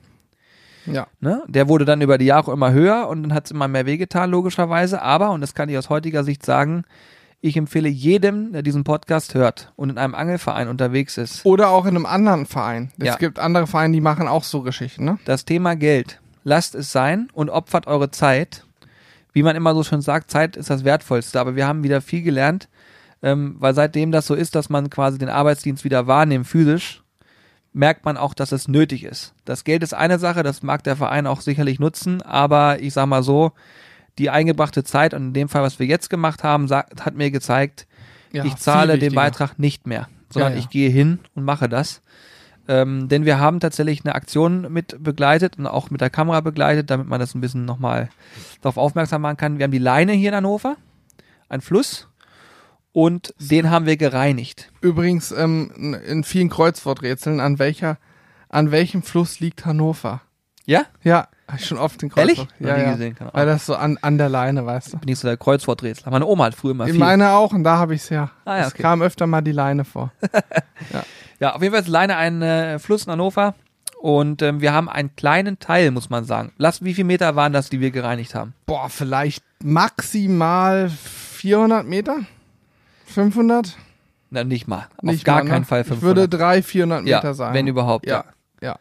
[0.94, 1.08] Ja.
[1.20, 1.44] Ne?
[1.48, 4.30] Der wurde dann über die Jahre immer höher und dann hat es immer mehr wehgetan,
[4.30, 5.02] logischerweise.
[5.02, 6.84] Aber, und das kann ich aus heutiger Sicht sagen,
[7.42, 11.86] ich empfehle jedem, der diesen Podcast hört und in einem Angelverein unterwegs ist, Oder auch
[11.86, 12.92] in einem anderen Verein.
[13.00, 13.16] Es Ja.
[13.16, 15.20] gibt andere Vereine, die machen auch so Geschichten, ne?
[15.26, 18.66] das Thema Geld, lasst es sein und opfert eure Zeit.
[19.32, 21.40] Wie man immer so schön sagt, Zeit ist das Wertvollste.
[21.40, 22.68] Aber wir haben wieder viel gelernt.
[23.22, 27.04] Ähm, weil seitdem das so ist, dass man quasi den Arbeitsdienst wieder wahrnimmt, physisch,
[27.74, 29.34] merkt man auch, dass es nötig ist.
[29.46, 33.08] Das Geld ist eine Sache, das mag der Verein auch sicherlich nutzen, aber ich sag
[33.08, 33.52] mal so,
[34.18, 37.88] die eingebrachte Zeit und in dem Fall, was wir jetzt gemacht haben, hat mir gezeigt,
[38.32, 39.14] Ja, ich zahle den.
[39.14, 40.64] Beitrag nicht mehr, sondern Ja, ja.
[40.64, 42.02] ich gehe hin und mache das.
[42.68, 46.90] Ähm, denn wir haben tatsächlich eine Aktion mit begleitet und auch mit der Kamera begleitet,
[46.92, 48.10] damit man das ein bisschen nochmal
[48.62, 49.58] darauf aufmerksam machen kann.
[49.58, 50.76] Wir haben die Leine hier in Hannover,
[51.48, 52.09] ein Fluss,
[53.02, 54.72] und den haben wir gereinigt.
[54.82, 57.98] Übrigens ähm, in vielen Kreuzworträtseln, an welcher,
[58.50, 60.22] an welchem Fluss liegt Hannover?
[60.66, 60.84] Ja?
[61.04, 62.38] Ja, hab ich schon oft den Ehrlich?
[62.38, 62.62] Kreuzwort.
[62.62, 62.92] Noch Ja, ja.
[62.92, 64.98] gesehen, Weil das so an, an der Leine, weißt du.
[64.98, 66.12] Bin ich so der Kreuzworträtsel.
[66.12, 67.00] Meine Oma hat früher immer Ich viel.
[67.00, 68.32] meine auch, und da habe ich es ja.
[68.46, 68.82] Ah, ja, es okay.
[68.84, 70.12] kam öfter mal die Leine vor.
[71.42, 73.56] Ja, auf jeden Fall ist Leine ein äh, Fluss in Hannover.
[74.02, 76.52] Und ähm, wir haben einen kleinen Teil, muss man sagen.
[76.58, 78.54] Lass, wie viele Meter waren das, die wir gereinigt haben?
[78.66, 82.18] Boah, vielleicht maximal 400 Meter?
[83.10, 83.78] 500?
[84.32, 84.88] Na, nicht mal.
[84.98, 85.50] Auf Nicht gar mal, ne?
[85.50, 86.16] keinen Fall Ich 500.
[86.16, 87.54] würde 300, 400 ja, Meter sagen.
[87.56, 88.26] wenn überhaupt, ja.
[88.62, 88.70] ja.
[88.70, 88.80] ja.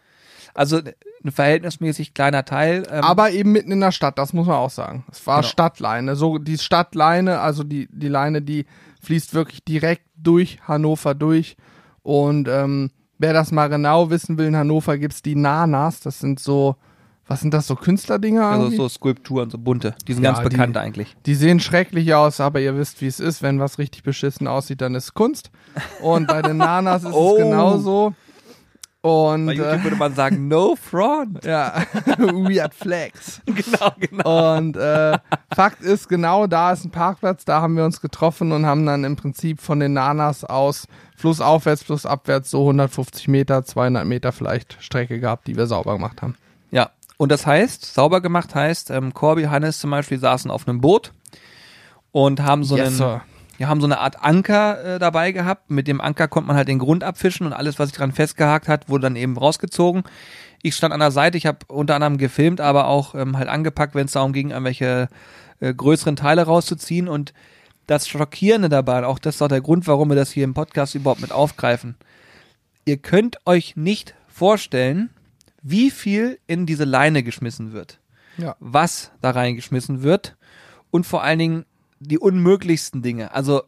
[0.54, 0.80] Also
[1.24, 2.86] ein verhältnismäßig kleiner Teil.
[2.90, 5.04] Ähm, Aber eben mitten in der Stadt, das muss man auch sagen.
[5.10, 5.48] Es war Genau.
[5.48, 6.16] Stadtleine.
[6.16, 8.66] So die Stadtleine, also die, die Leine, die
[9.02, 11.56] fließt wirklich direkt durch Hannover durch.
[12.02, 16.00] Und ähm, wer das mal genau wissen will, in Hannover gibt's die Nanas.
[16.00, 16.76] Das sind so,
[17.28, 18.44] was sind das, so Künstlerdinger?
[18.46, 18.76] also irgendwie?
[18.78, 19.94] so Skulpturen, so bunte.
[20.08, 21.14] Die sind Ja, ganz die- bekannt eigentlich.
[21.26, 23.42] Die sehen schrecklich aus, aber ihr wisst, wie es ist.
[23.42, 25.50] Wenn was richtig beschissen aussieht, dann ist es Kunst.
[26.02, 27.36] Und bei den Nanas ist Oh.
[27.36, 28.14] es genauso.
[29.00, 31.44] Und Bei äh, YouTube würde man sagen, no front.
[31.44, 31.82] ja,
[32.18, 33.40] weird flex.
[33.46, 34.56] genau, genau.
[34.56, 35.16] Und äh,
[35.54, 39.04] Fakt ist, genau da ist ein Parkplatz, da haben wir uns getroffen und haben dann
[39.04, 45.20] im Prinzip von den Nanas aus flussaufwärts, flussabwärts so 150 Meter, 200 Meter vielleicht Strecke
[45.20, 46.34] gehabt, die wir sauber gemacht haben.
[46.72, 50.81] Ja, und das heißt, sauber gemacht heißt, ähm, Corby, Hannes zum Beispiel saßen auf einem
[50.81, 51.12] Boot
[52.12, 53.22] und haben so einen, Sir.
[53.57, 55.68] wir haben so eine Art Anker äh, dabei gehabt.
[55.68, 58.68] Mit dem Anker konnte man halt den Grund abfischen und alles, was sich dran festgehakt
[58.68, 60.04] hat, wurde dann eben rausgezogen.
[60.62, 63.96] Ich stand an der Seite, ich habe unter anderem gefilmt, aber auch ähm, halt angepackt,
[63.96, 65.09] wenn es darum ging, irgendwelche
[65.59, 67.09] äh, größeren Teile rauszuziehen.
[67.09, 67.35] Und
[67.88, 70.94] das Schockierende dabei, auch das ist auch der Grund, warum wir das hier im Podcast
[70.94, 71.96] überhaupt mit aufgreifen.
[72.85, 75.11] Ihr könnt euch nicht vorstellen,
[75.62, 78.00] wie viel in diese Leine geschmissen wird
[78.36, 78.56] Ja.
[78.60, 80.36] was da reingeschmissen wird
[80.90, 81.64] und vor allen Dingen
[82.00, 83.32] die unmöglichsten Dinge.
[83.34, 83.62] Also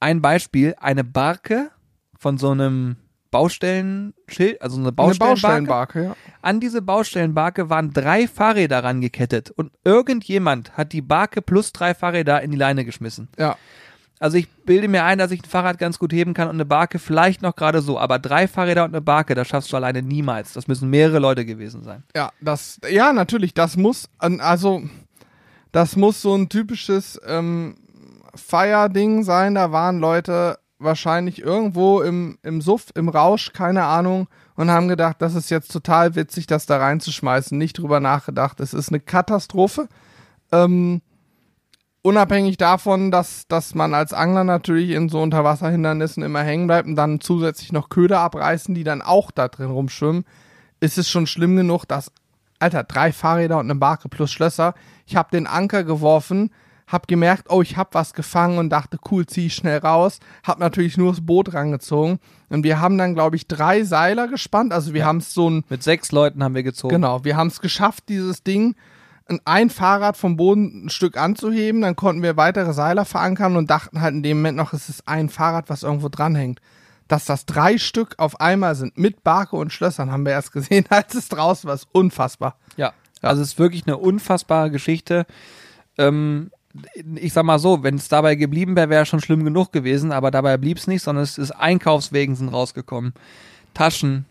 [0.00, 1.70] ein Beispiel, eine Barke
[2.18, 2.96] von so einem
[3.30, 5.36] Baustellenschild, also eine Eine Baustellenbarke.
[5.36, 6.16] Baustellenbarke, ja.
[6.42, 12.42] An diese Baustellenbarke waren drei Fahrräder rangekettet und irgendjemand hat die Barke plus drei Fahrräder
[12.42, 13.28] in die Leine geschmissen.
[13.38, 13.56] Ja.
[14.20, 16.64] Also ich bilde mir ein, dass ich ein Fahrrad ganz gut heben kann und eine
[16.64, 20.02] Barke vielleicht noch gerade so, aber drei Fahrräder und eine Barke, das schaffst du alleine
[20.02, 20.52] niemals.
[20.52, 22.02] Das müssen mehrere Leute gewesen sein.
[22.16, 24.82] Ja, das, ja, natürlich, das muss, also,
[25.72, 27.76] das muss so ein typisches ähm,
[28.34, 29.54] Feierding sein.
[29.54, 35.16] Da waren Leute wahrscheinlich irgendwo im, im Suff, im Rausch, keine Ahnung, und haben gedacht,
[35.20, 37.56] das ist jetzt total witzig, das da reinzuschmeißen.
[37.56, 38.58] Nicht drüber nachgedacht.
[38.58, 39.88] Es ist eine Katastrophe.
[40.50, 41.02] Ähm,
[42.08, 46.96] unabhängig davon, dass, dass man als Angler natürlich in so Unterwasserhindernissen immer hängen bleibt und
[46.96, 50.24] dann zusätzlich noch Köder abreißen, die dann auch da drin rumschwimmen,
[50.80, 52.10] ist es schon schlimm genug, dass,
[52.60, 54.74] Alter, drei Fahrräder und eine Barke plus Schlösser,
[55.06, 56.50] ich habe den Anker geworfen,
[56.86, 60.58] hab gemerkt, oh, ich hab was gefangen und dachte, cool, zieh ich schnell raus, hab
[60.58, 62.18] natürlich nur das Boot rangezogen.
[62.48, 65.64] Und wir haben dann, glaube ich, drei Seiler gespannt, also wir haben es so ein
[65.68, 66.94] Mit sechs Leuten haben wir gezogen.
[66.94, 68.74] Genau, wir haben es geschafft, dieses Ding,
[69.44, 74.00] ein- Fahrrad vom Boden ein Stück anzuheben, dann konnten wir weitere Seiler verankern und dachten
[74.00, 76.60] halt in dem Moment noch, es ist ein Fahrrad, was irgendwo dranhängt.
[77.08, 80.84] Dass das drei Stück auf einmal sind, mit Barke und Schlössern, haben wir erst gesehen,
[80.90, 81.74] als es draußen war.
[81.74, 82.56] Ist unfassbar.
[82.76, 85.26] Ja, also es ist wirklich eine unfassbare Geschichte.
[85.96, 86.50] Ähm,
[87.16, 90.30] ich sag mal so, wenn es dabei geblieben wäre, wäre schon schlimm genug gewesen, aber
[90.30, 93.14] dabei blieb es nicht, sondern es ist Einkaufswegen sind rausgekommen.
[93.74, 94.26] Taschen,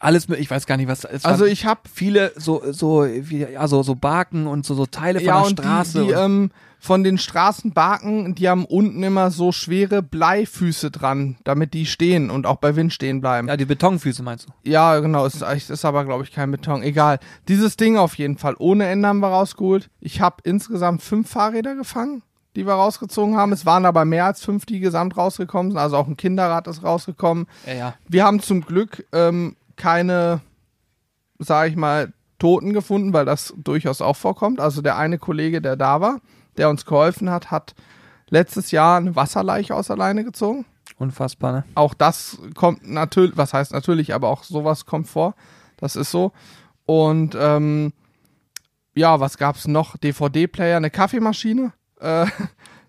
[0.00, 3.82] alles, mö- ich weiß gar nicht, was Also ich habe viele so so wie also
[3.82, 6.00] so Barken und so so Teile von ja der und Straße.
[6.00, 11.72] die, die ähm, von den Straßenbarken, die haben unten immer so schwere Bleifüße dran, damit
[11.72, 13.48] die stehen und auch bei Wind stehen bleiben.
[13.48, 14.70] ja, die Betonfüße meinst du?
[14.70, 16.82] Ja, genau, es ist, ist aber, glaube ich, kein Beton.
[16.82, 17.20] Egal.
[17.48, 18.54] Dieses Ding auf jeden Fall.
[18.58, 19.88] Ohne Ende haben wir rausgeholt.
[20.00, 22.22] Ich habe insgesamt fünf Fahrräder gefangen,
[22.54, 23.52] die wir rausgezogen haben.
[23.52, 25.78] Es waren aber mehr als fünf, die gesamt rausgekommen sind.
[25.80, 27.46] Also auch ein Kinderrad ist rausgekommen.
[27.66, 27.94] Ja, ja.
[28.08, 30.40] Wir haben zum Glück ähm, keine,
[31.38, 34.60] sag ich mal, Toten gefunden, weil das durchaus auch vorkommt.
[34.60, 36.20] Also der eine Kollege, der da war,
[36.56, 37.74] der uns geholfen hat, hat
[38.28, 40.64] letztes Jahr eine Wasserleiche aus der Leine gezogen
[40.98, 41.64] Unfassbar, ne?
[41.74, 45.34] auch das kommt natürlich, was heißt natürlich, aber auch sowas kommt vor.
[45.76, 46.32] Das ist so.
[46.86, 47.92] Und ähm,
[48.94, 49.96] ja, was gab's noch?
[49.96, 51.72] DVD-Player, eine Kaffeemaschine.
[52.00, 52.26] Äh,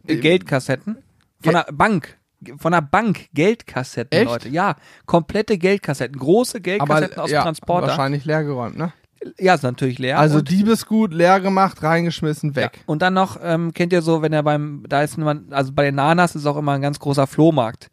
[0.05, 0.95] Geldkassetten.
[1.41, 2.17] Von Ge- der Bank.
[2.57, 3.27] Von der Bank.
[3.33, 4.29] Geldkassetten, Echt?
[4.29, 4.49] Leute.
[4.49, 6.17] Ja, komplette Geldkassetten.
[6.17, 7.87] Große Geldkassetten aus dem ja, Transporter.
[7.87, 8.93] wahrscheinlich leer geräumt, ne?
[9.39, 10.19] Ja, ist natürlich leer.
[10.19, 12.71] also Diebesgut, leer gemacht, reingeschmissen, weg.
[12.75, 12.81] Ja.
[12.85, 15.83] Und dann noch, ähm, kennt ihr so, wenn er beim, da ist man, also bei
[15.83, 17.89] den Nanas ist auch immer ein ganz großer Flohmarkt.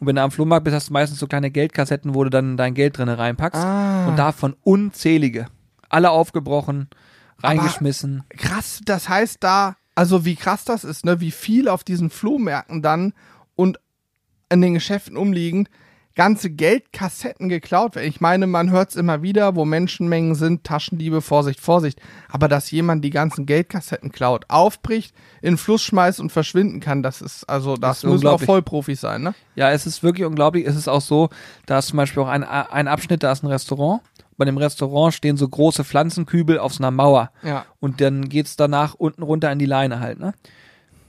[0.00, 2.56] Und wenn du am Flohmarkt bist, hast du meistens so kleine Geldkassetten, wo du dann
[2.56, 3.62] dein Geld drin reinpackst.
[3.62, 4.08] Ah.
[4.08, 5.46] Und davon unzählige.
[5.88, 6.88] Alle aufgebrochen,
[7.42, 8.24] reingeschmissen.
[8.30, 12.82] krass, das heißt da, also wie krass das ist, ne, wie viel auf diesen Flohmärkten
[12.82, 13.12] dann
[13.54, 13.78] und
[14.50, 15.68] in den Geschäften umliegend
[16.14, 18.08] ganze Geldkassetten geklaut werden.
[18.08, 22.00] Ich meine, man hört es immer wieder, wo Menschenmengen sind, Taschendiebe, Vorsicht, Vorsicht.
[22.28, 27.02] Aber dass jemand die ganzen Geldkassetten klaut, aufbricht, in den Fluss schmeißt und verschwinden kann,
[27.02, 28.40] das ist, also das ist müssen auch.
[28.40, 29.34] Vollprofis sein, ne?
[29.54, 30.66] Ja, es ist wirklich unglaublich.
[30.66, 31.30] Es ist auch so,
[31.66, 34.02] da ist zum Beispiel auch ein, ein Abschnitt, da ist ein Restaurant.
[34.36, 37.30] Bei dem Restaurant stehen so große Pflanzenkübel auf so einer Mauer.
[37.42, 37.64] Ja.
[37.80, 40.34] Und dann geht's danach unten runter in die Leine halt, ne?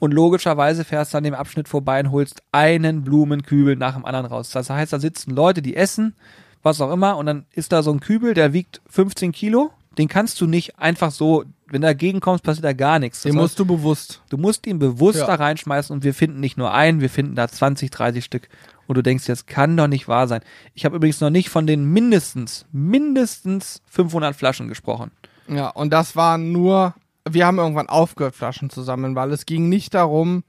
[0.04, 4.26] Und logischerweise fährst du an dem Abschnitt vorbei und holst einen Blumenkübel nach dem anderen
[4.26, 4.50] raus.
[4.50, 6.13] Das heißt, da sitzen Leute, die essen,
[6.62, 9.72] was auch immer, und dann ist da so ein Kübel, der wiegt 15 Kilo.
[9.98, 13.20] Den kannst du nicht einfach so, wenn du dagegen kommst, passiert da gar nichts.
[13.20, 14.22] Das Den heißt, musst du bewusst.
[14.28, 15.26] Du musst ihn bewusst Ja.
[15.26, 18.50] da reinschmeißen und wir finden nicht nur einen, wir finden da 20, 30 Stück.
[18.88, 20.42] Und du denkst, das kann doch nicht wahr sein.
[20.74, 25.12] Ich habe übrigens noch nicht von den mindestens, mindestens 500 Flaschen gesprochen.
[25.48, 26.94] Ja, und das waren nur,
[27.34, 30.43] wir haben irgendwann aufgehört, Flaschen zu sammeln, weil es ging nicht darum,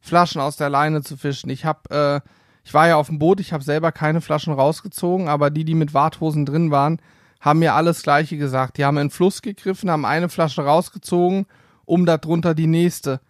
[0.00, 1.50] Flaschen aus der Leine zu fischen.
[1.50, 2.28] Ich habe, äh,
[2.64, 5.74] ich war ja auf dem Boot, ich habe selber keine Flaschen rausgezogen, aber die, die
[5.74, 7.00] mit Warthosen drin waren,
[7.40, 8.78] haben mir alles Gleiche gesagt.
[8.78, 11.46] Die haben in den Fluss gegriffen, haben eine Flasche rausgezogen,
[11.84, 13.20] um darunter die nächste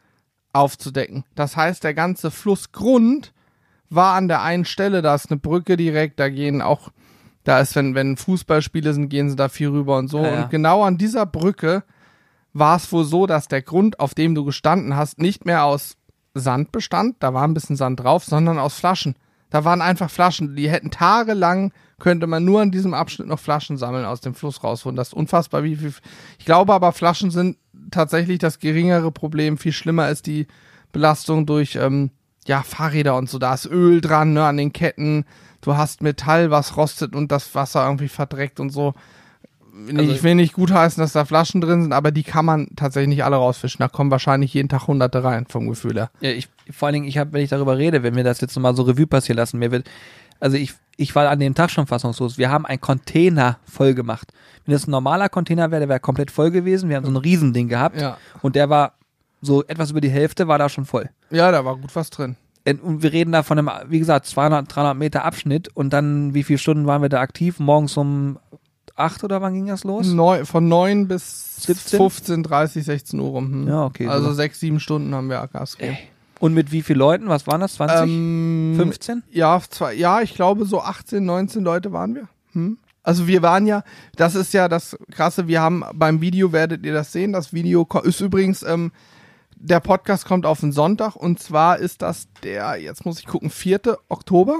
[0.52, 1.24] aufzudecken.
[1.34, 3.32] Das heißt, der ganze Flussgrund
[3.90, 6.90] war an der einen Stelle, da ist eine Brücke direkt, da gehen auch,
[7.44, 10.22] da ist, wenn, wenn Fußballspiele sind, gehen sie da viel rüber und so.
[10.22, 10.42] Ja, ja.
[10.42, 11.84] Und genau an dieser Brücke
[12.58, 15.96] war es wohl so, dass der Grund, auf dem du gestanden hast, nicht mehr aus
[16.34, 19.14] Sand bestand, da war ein bisschen Sand drauf, sondern aus Flaschen.
[19.50, 23.76] Da waren einfach Flaschen, die hätten tagelang, könnte man nur an diesem Abschnitt noch Flaschen
[23.76, 24.96] sammeln, aus dem Fluss rausholen.
[24.96, 25.92] Das ist unfassbar, wie viel.
[26.38, 27.56] Ich glaube aber, Flaschen sind
[27.90, 29.56] tatsächlich das geringere Problem.
[29.56, 30.46] Viel schlimmer ist die
[30.92, 32.10] Belastung durch ähm,
[32.46, 33.38] ja, Fahrräder und so.
[33.38, 35.24] Da ist Öl dran, ne, an den Ketten.
[35.60, 38.94] Du hast Metall, was rostet und das Wasser irgendwie verdreckt und so.
[39.96, 43.08] Also- ich will nicht gutheißen, dass da Flaschen drin sind, aber die kann man tatsächlich
[43.10, 43.78] nicht alle rausfischen.
[43.80, 46.10] Da kommen wahrscheinlich jeden Tag Hunderte rein, vom Gefühl her.
[46.20, 48.54] Ja, ich, vor allen Dingen, ich habe, wenn ich darüber rede, wenn wir das jetzt
[48.56, 49.88] nochmal so Revue passieren lassen, mir wird,
[50.40, 52.38] also ich, ich war an dem Tag schon fassungslos.
[52.38, 54.32] Wir haben einen Container voll gemacht.
[54.64, 56.88] Wenn das ein normaler Container wäre, der wäre komplett voll gewesen.
[56.88, 58.16] Wir haben so ein Riesending gehabt Ja.
[58.42, 58.94] und der war
[59.42, 61.10] so etwas über die Hälfte war da schon voll.
[61.30, 62.36] Ja, da war gut was drin.
[62.82, 66.42] Und wir reden da von einem, wie gesagt, 200, 300 Meter Abschnitt und dann, wie
[66.42, 67.60] viele Stunden waren wir da aktiv?
[67.60, 68.38] Morgens um
[68.96, 70.06] acht oder wann ging das los?
[70.08, 71.98] Neu, von 9 bis 17?
[71.98, 73.52] 15, 30, 16 Uhr rum.
[73.52, 73.68] Hm.
[73.68, 74.34] Ja, okay, Also so.
[74.34, 75.98] sechs, sieben Stunden haben wir Gas gegeben.
[76.38, 77.28] Und mit wie vielen Leuten?
[77.28, 77.74] Was waren das?
[77.74, 78.02] 20?
[78.02, 79.22] Ähm, 15?
[79.30, 82.28] Ja, zwei, ja, ich glaube so 18, 19 Leute waren wir.
[82.52, 82.78] Hm?
[83.02, 83.84] Also wir waren ja,
[84.16, 87.86] das ist ja das Krasse, wir haben beim Video, werdet ihr das sehen, das Video
[88.02, 88.90] ist übrigens, ähm,
[89.54, 93.48] der Podcast kommt auf den Sonntag und zwar ist das der, jetzt muss ich gucken,
[93.48, 93.80] 4.
[94.08, 94.58] Oktober.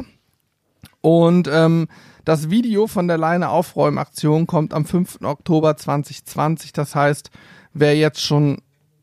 [1.07, 1.87] Und ähm,
[2.25, 5.21] das Video von der Leine Aufräumaktion kommt am 5.
[5.23, 6.73] Oktober 2020.
[6.73, 7.31] Das heißt,
[7.75, 8.61] wer jetzt schon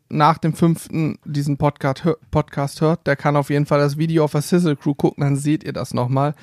[0.09, 1.15] nach dem 5.
[1.23, 4.95] diesen Podcast, Podcast hört, der kann auf jeden Fall das Video auf der Sizzle Crew
[4.95, 6.35] gucken, dann seht ihr das nochmal.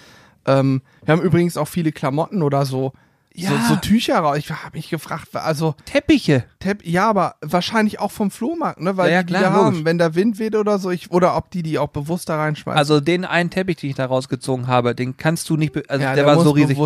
[0.46, 2.94] Ähm, wir haben übrigens auch viele Klamotten oder so.
[3.32, 3.50] Ja.
[3.50, 4.38] So, so Tücher raus.
[4.38, 6.44] Ich habe mich gefragt, also Teppiche.
[6.58, 8.96] Tepp, ja, aber wahrscheinlich auch vom Flohmarkt, ne?
[8.96, 9.78] Weil Ja, ja, die, die klar, da logisch.
[9.78, 12.36] haben, wenn der Wind weht oder so, ich, oder ob die die auch bewusst da
[12.38, 12.76] reinschmeißen.
[12.76, 16.14] Also den einen Teppich, den ich da rausgezogen habe, den kannst du nicht, also Ja,
[16.14, 16.76] der, der war so riesig.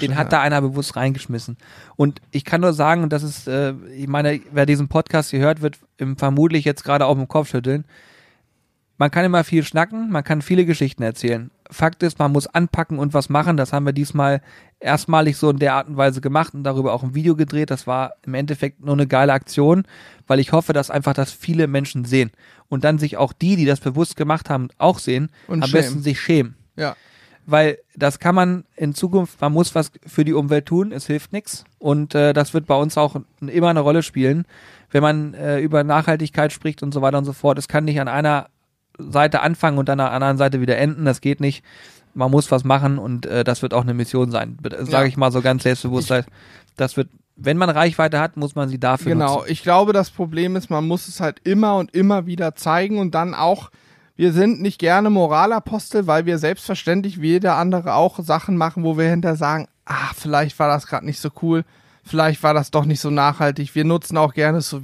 [0.00, 1.56] Den hat da einer bewusst reingeschmissen.
[1.94, 5.40] Und ich kann nur sagen, und das ist, äh, ich meine, wer diesen Podcast hier
[5.40, 7.84] hört, wird ihm vermutlich jetzt gerade auf dem Kopf schütteln.
[8.98, 11.50] Man kann immer viel schnacken, man kann viele Geschichten erzählen.
[11.72, 13.56] Fakt ist, man muss anpacken und was machen.
[13.56, 14.42] Das haben wir diesmal
[14.78, 17.70] erstmalig so in der Art und Weise gemacht und darüber auch ein Video gedreht.
[17.70, 19.84] Das war im Endeffekt nur eine geile Aktion,
[20.26, 22.30] weil ich hoffe, dass einfach das viele Menschen sehen.
[22.68, 25.84] Und dann sich auch die, die das bewusst gemacht haben, auch sehen, Und am schämen.
[25.84, 26.96] besten sich schämen ja.
[27.46, 31.32] weil das kann man in Zukunft, man muss was für die Umwelt tun, es hilft
[31.32, 34.44] nichts und äh, das wird bei uns auch immer eine Rolle spielen,
[34.90, 37.58] wenn man äh, über Nachhaltigkeit spricht und so weiter und so fort.
[37.58, 38.48] Es kann nicht an einer
[38.98, 41.64] Seite anfangen und dann an der anderen Seite wieder enden, das geht nicht.
[42.14, 45.04] Man muss was machen und äh, das wird auch eine Mission sein, sage Ja.
[45.04, 46.12] ich mal so ganz selbstbewusst.
[46.76, 49.50] Das wird, wenn man Reichweite hat, muss man sie dafür Genau, nutzen.
[49.52, 53.14] ich glaube, das Problem ist, man muss es halt immer und immer wieder zeigen und
[53.14, 53.70] dann auch,
[54.14, 58.98] wir sind nicht gerne Moralapostel, weil wir selbstverständlich wie jeder andere auch Sachen machen, wo
[58.98, 61.64] wir hinter sagen, ah, vielleicht war das gerade nicht so cool,
[62.04, 63.74] vielleicht war das doch nicht so nachhaltig.
[63.74, 64.82] Wir nutzen auch gerne sous.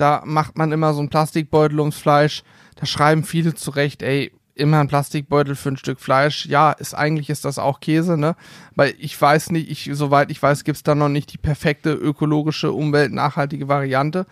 [0.00, 2.42] Da macht man immer so einen Plastikbeutel ums Fleisch.
[2.76, 6.46] Da schreiben viele zurecht, ey, immer ein Plastikbeutel für ein Stück Fleisch.
[6.46, 8.34] Ja, ist eigentlich ist das auch Käse, ne?
[8.74, 12.72] Weil ich weiß nicht, ich, soweit ich weiß, gibt's da noch nicht die perfekte ökologische,
[12.72, 14.26] umweltnachhaltige Variante.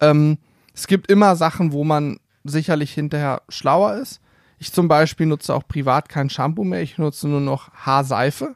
[0.00, 0.38] Ähm,
[0.72, 4.20] es gibt immer Sachen, wo man sicherlich hinterher schlauer ist.
[4.58, 6.82] Ich zum Beispiel nutze auch privat kein Shampoo mehr.
[6.82, 8.54] Ich nutze nur noch Haarseife.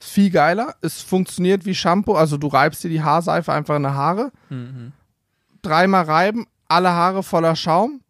[0.00, 0.74] Ist viel geiler.
[0.80, 2.14] Es funktioniert wie Shampoo.
[2.14, 4.32] Also du reibst dir die Haarseife einfach in die Haare.
[5.62, 8.00] Dreimal reiben, alle Haare voller Schaum.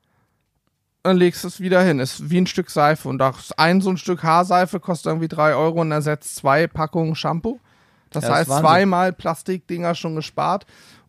[1.03, 1.99] Dann legst du es wieder hin.
[1.99, 3.09] Ist wie ein Stück Seife.
[3.09, 7.15] Und das ein so ein Stück Haarseife kostet irgendwie drei Euro und ersetzt zwei Packungen
[7.15, 7.59] Shampoo.
[8.11, 8.65] Das Ja, das heißt, Wahnsinn.
[8.65, 10.67] zweimal Plastikdinger schon gespart.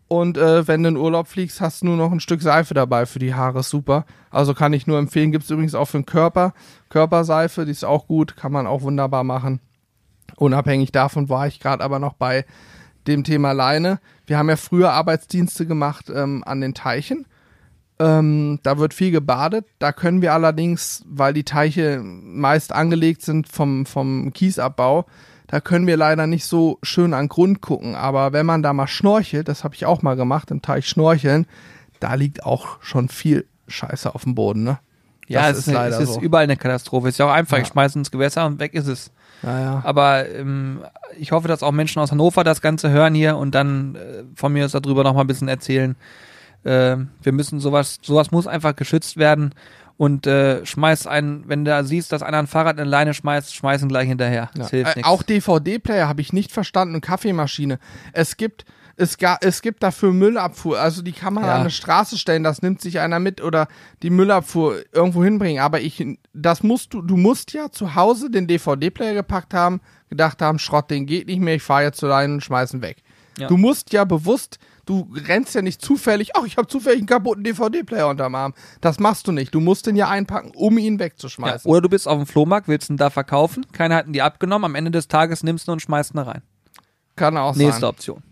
[0.08, 3.06] Und äh, wenn du in Urlaub fliegst, hast du nur noch ein Stück Seife dabei
[3.06, 3.64] für die Haare.
[3.64, 4.06] Super.
[4.32, 5.32] Also kann ich nur empfehlen.
[5.32, 6.54] Gibt es übrigens auch für den Körper.
[6.90, 8.36] Körperseife, die ist auch gut.
[8.36, 9.60] Kann man auch wunderbar machen.
[10.36, 12.46] Unabhängig davon war ich gerade aber noch bei
[13.06, 14.00] dem Thema Leine.
[14.26, 17.26] Wir haben ja früher Arbeitsdienste gemacht ähm, an den Teichen.
[18.00, 19.66] Ähm, da wird viel gebadet.
[19.80, 25.06] Da können wir allerdings, weil die Teiche meist angelegt sind vom, vom Kiesabbau,
[25.48, 27.96] da können wir leider nicht so schön an Grund gucken.
[27.96, 31.46] Aber wenn man da mal schnorchelt, das habe ich auch mal gemacht, im Teich schnorcheln,
[32.00, 34.80] da liegt auch schon viel Scheiße auf dem Boden, ne?
[35.28, 36.22] Ja, Das es ist ist, leider es ist so.
[36.22, 37.08] überall eine Katastrophe.
[37.08, 37.64] Es ist ja auch einfach, Ja.
[37.64, 39.12] ich schmeiße ins Gewässer und weg ist es.
[39.44, 39.82] Naja.
[39.86, 40.82] Aber ähm,
[41.18, 44.52] ich hoffe, dass auch Menschen aus Hannover das Ganze hören hier und dann äh, von
[44.54, 45.96] mir aus darüber noch mal ein bisschen erzählen.
[46.64, 49.54] Äh, wir müssen sowas, sowas muss einfach geschützt werden
[49.98, 53.54] und äh, schmeiß einen, wenn du da siehst, dass einer ein Fahrrad in Leine schmeißt,
[53.54, 54.50] schmeiß ihn gleich hinterher.
[54.56, 54.62] Ja.
[54.62, 55.10] Das hilft Äh, nichts.
[55.10, 57.80] auch DVD-Player habe ich nicht verstanden und Kaffeemaschine.
[58.14, 61.56] Es gibt es, ga, es gibt dafür Müllabfuhr, also die kann man Ja.
[61.56, 63.68] an eine Straße stellen, das nimmt sich einer mit oder
[64.04, 65.62] die Müllabfuhr irgendwo hinbringen.
[65.64, 70.42] Aber ich, das musst du, du musst ja zu Hause den DVD-Player gepackt haben, gedacht
[70.42, 73.02] haben, Schrott, den geht nicht mehr, ich fahre jetzt zu rein und schmeiß ihn weg.
[73.40, 73.48] Ja.
[73.48, 77.44] Du musst ja bewusst, du rennst ja nicht zufällig, ach, ich habe zufällig einen kaputten
[77.44, 78.54] DVD-Player unterm Arm.
[78.80, 79.56] Das machst du nicht.
[79.56, 81.68] Du musst den ja einpacken, um ihn ja, wegzuschmeißen.
[81.70, 84.66] oder du bist auf dem Flohmarkt, willst ihn da verkaufen, keiner hat ihn dir abgenommen,
[84.66, 86.44] am Ende des Tages nimmst du ihn und schmeißt ihn rein.
[87.16, 87.90] Kann auch Nächste sein.
[87.90, 88.24] Option.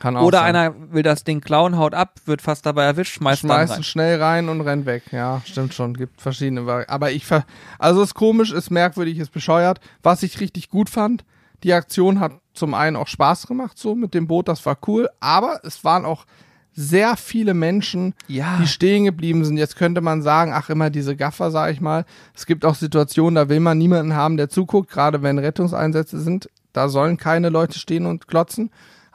[0.00, 0.56] Kann auch Oder sein.
[0.56, 3.80] einer will das Ding klauen, haut ab, wird fast dabei erwischt, schmeißt dann schmeißt rein.
[3.80, 5.04] ihn schnell rein und rennt weg.
[5.12, 5.94] Ja, stimmt schon.
[5.94, 7.44] Gibt verschiedene Vari Aber ich ver
[7.78, 9.78] also ist komisch, ist merkwürdig, ist bescheuert.
[10.02, 11.24] Was ich richtig gut fand,
[11.62, 15.08] die Aktion hat zum einen auch Spaß gemacht, so mit dem Boot, das war cool,
[15.20, 16.24] aber es waren auch
[16.72, 18.56] sehr viele Menschen, Ja.
[18.58, 19.58] die stehen geblieben sind.
[19.58, 22.06] Jetzt könnte man sagen, ach, immer diese Gaffer, sag ich mal.
[22.34, 26.48] Es gibt auch Situationen, da will man niemanden haben, der zuguckt, gerade wenn Rettungseinsätze sind.
[26.72, 28.70] Da sollen keine Leute stehen und klotzen.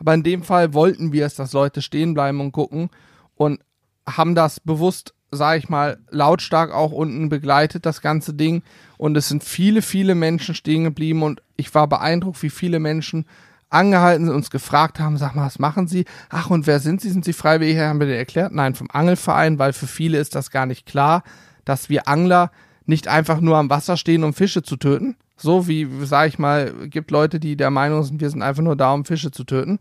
[0.05, 2.91] Aber in dem Fall wollten wir es, dass Leute stehen bleiben und gucken
[3.33, 3.59] und
[4.07, 8.61] haben das bewusst, sag ich mal, lautstark auch unten begleitet, das ganze Ding.
[8.97, 13.25] Und es sind viele, viele Menschen stehen geblieben und ich war beeindruckt, wie viele Menschen
[13.71, 16.05] angehalten sind, uns gefragt haben, sag mal, was machen Sie?
[16.29, 17.09] Ach, und wer sind Sie?
[17.09, 17.79] Sind Sie freiwillig?
[17.79, 18.53] Haben wir denen erklärt?
[18.53, 21.23] Nein, vom Angelverein, weil für viele ist das gar nicht klar,
[21.65, 22.51] dass wir Angler
[22.85, 25.15] nicht einfach nur am Wasser stehen, um Fische zu töten.
[25.37, 28.75] So wie, sag ich mal, gibt Leute, die der Meinung sind, wir sind einfach nur
[28.75, 29.79] da, um Fische zu töten.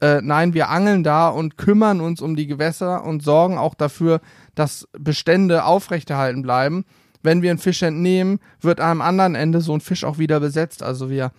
[0.00, 4.20] Äh, nein, wir angeln da und kümmern uns um die Gewässer und sorgen auch dafür,
[4.54, 6.84] dass Bestände aufrechterhalten bleiben.
[7.22, 10.82] Wenn wir einen Fisch entnehmen, wird am anderen Ende so ein Fisch auch wieder besetzt.
[10.82, 11.32] Also wir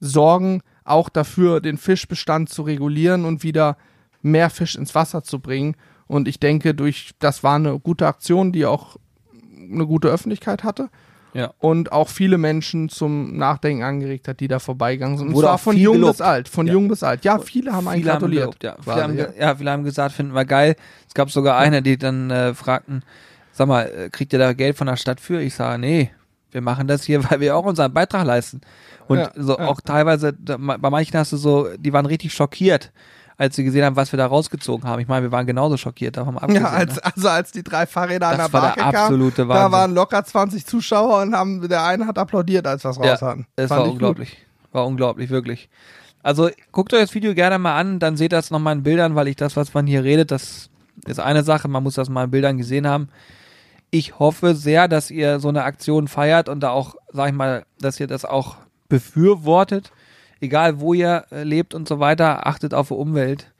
[0.00, 3.76] sorgen auch dafür, den Fischbestand zu regulieren und wieder
[4.22, 5.76] mehr Fisch ins Wasser zu bringen.
[6.06, 8.96] Und ich denke, durch das war eine gute Aktion, die auch
[9.70, 10.90] eine gute Öffentlichkeit hatte
[11.34, 11.52] Ja.
[11.58, 15.28] und auch viele Menschen zum Nachdenken angeregt hat, die da vorbeigegangen sind.
[15.28, 16.12] Und Wurde zwar auch von jung gelobt.
[16.18, 16.72] bis alt, von Ja.
[16.74, 17.24] jung bis alt.
[17.24, 18.42] Ja, viele haben einen Viele haben gratuliert.
[18.60, 18.72] gelobt, ja.
[18.76, 19.54] quasi, Viele haben, ja.
[19.56, 20.76] viele haben gesagt, finden wir geil.
[21.08, 23.02] Es gab sogar eine, die dann äh, fragten,
[23.52, 25.40] sag mal, äh, kriegt ihr da Geld von der Stadt für?
[25.42, 26.10] Ich sage, nee,
[26.52, 28.60] wir machen das hier, weil wir auch unseren Beitrag leisten.
[29.08, 29.66] Und Ja, so ja.
[29.66, 32.92] auch teilweise, bei manchen hast du so, die waren richtig schockiert,
[33.36, 35.00] als sie gesehen haben, was wir da rausgezogen haben.
[35.00, 36.62] Ich meine, wir waren genauso schockiert davon abgesehen.
[36.64, 37.04] Ja, als, ne?
[37.04, 39.72] also als die drei Fahrräder an Das der war Barke der absolute kamen, da Wahnsinn.
[39.72, 43.20] waren locker 20 Zuschauer und haben, der eine hat applaudiert, als wir es raus Ja,
[43.20, 43.46] hatten.
[43.56, 44.36] Es Fand war ich unglaublich.
[44.72, 45.68] War unglaublich, wirklich.
[46.22, 49.14] Also guckt euch das Video gerne mal an, dann seht ihr das nochmal in Bildern,
[49.14, 50.70] weil ich das, was man hier redet, das
[51.06, 53.08] ist eine Sache, man muss das mal in Bildern gesehen haben.
[53.90, 57.64] Ich hoffe sehr, dass ihr so eine Aktion feiert und da auch, sag ich mal,
[57.78, 58.56] dass ihr das auch
[58.88, 59.92] befürwortet.
[60.44, 63.50] Egal wo ihr äh, lebt und so weiter, achtet auf die Umwelt.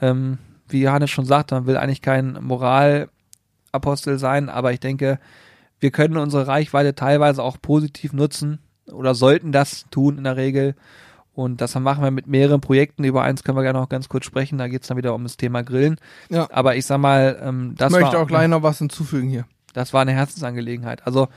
[0.00, 5.18] Ähm, wie Johannes schon sagte, man will eigentlich kein Moralapostel sein, aber ich denke,
[5.80, 8.60] wir können unsere Reichweite teilweise auch positiv nutzen
[8.92, 10.76] oder sollten das tun in der Regel.
[11.34, 13.02] Und das machen wir mit mehreren Projekten.
[13.02, 14.58] Über eins können wir gerne noch ganz kurz sprechen.
[14.58, 15.96] Da geht es dann wieder um das Thema Grillen.
[16.30, 16.48] Ja.
[16.50, 19.44] Aber ich sag mal, ähm, das, ich möchte war, auch gleich noch was hinzufügen hier.
[19.72, 21.04] das war eine Herzensangelegenheit.
[21.06, 21.28] Also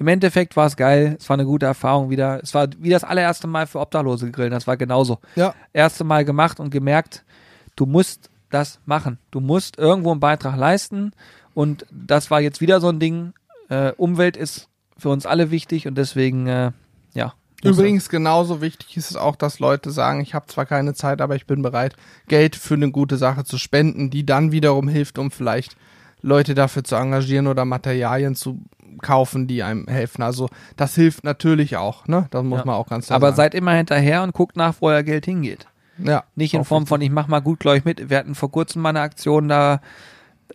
[0.00, 1.16] im Endeffekt war es geil.
[1.20, 2.40] Es war eine gute Erfahrung wieder.
[2.42, 4.50] Es war wie das allererste Mal für Obdachlose grillen.
[4.50, 5.18] Das war genauso.
[5.36, 7.22] Ja, Erste Mal gemacht und gemerkt,
[7.76, 9.18] du musst das machen.
[9.30, 11.12] Du musst irgendwo einen Beitrag leisten.
[11.52, 13.34] Und das war jetzt wieder so ein Ding.
[13.68, 16.72] Äh, Umwelt ist für uns alle wichtig und deswegen, äh,
[17.12, 17.34] ja.
[17.62, 21.36] Übrigens genauso wichtig ist es auch, dass Leute sagen, ich habe zwar keine Zeit, aber
[21.36, 21.94] ich bin bereit,
[22.26, 25.76] Geld für eine gute Sache zu spenden, die dann wiederum hilft, um vielleicht
[26.22, 28.60] Leute dafür zu engagieren oder Materialien zu
[29.02, 30.22] kaufen, die einem helfen.
[30.22, 32.26] Also das hilft natürlich auch, ne?
[32.30, 32.64] Das muss Ja.
[32.66, 33.36] man auch ganz klar Aber sagen.
[33.36, 35.66] seid immer hinterher und guckt nach, wo euer Geld hingeht.
[35.98, 38.10] ja, Nicht in Form von, ich mach mal gut, glaube ich, mit.
[38.10, 39.80] Wir hatten vor kurzem mal eine Aktion, da,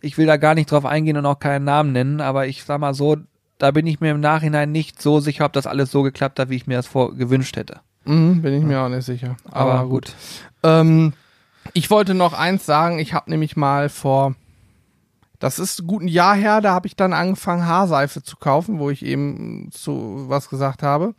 [0.01, 2.79] ich will da gar nicht drauf eingehen und auch keinen Namen nennen, aber ich sag
[2.79, 3.17] mal so,
[3.57, 6.49] da bin ich mir im Nachhinein nicht so sicher, ob das alles so geklappt hat,
[6.49, 7.79] wie ich mir das vor gewünscht hätte.
[8.05, 9.38] Mhm, bin ich mir auch nicht sicher.
[9.51, 10.13] Aber, Aber gut.
[10.63, 11.13] Ähm,
[11.73, 12.99] ich wollte noch eins sagen.
[12.99, 14.36] Ich habe nämlich mal vor,
[15.39, 18.89] das ist gut ein Jahr her, da habe ich dann angefangen, Haarseife zu kaufen, wo
[18.89, 21.13] ich eben zu was gesagt habe.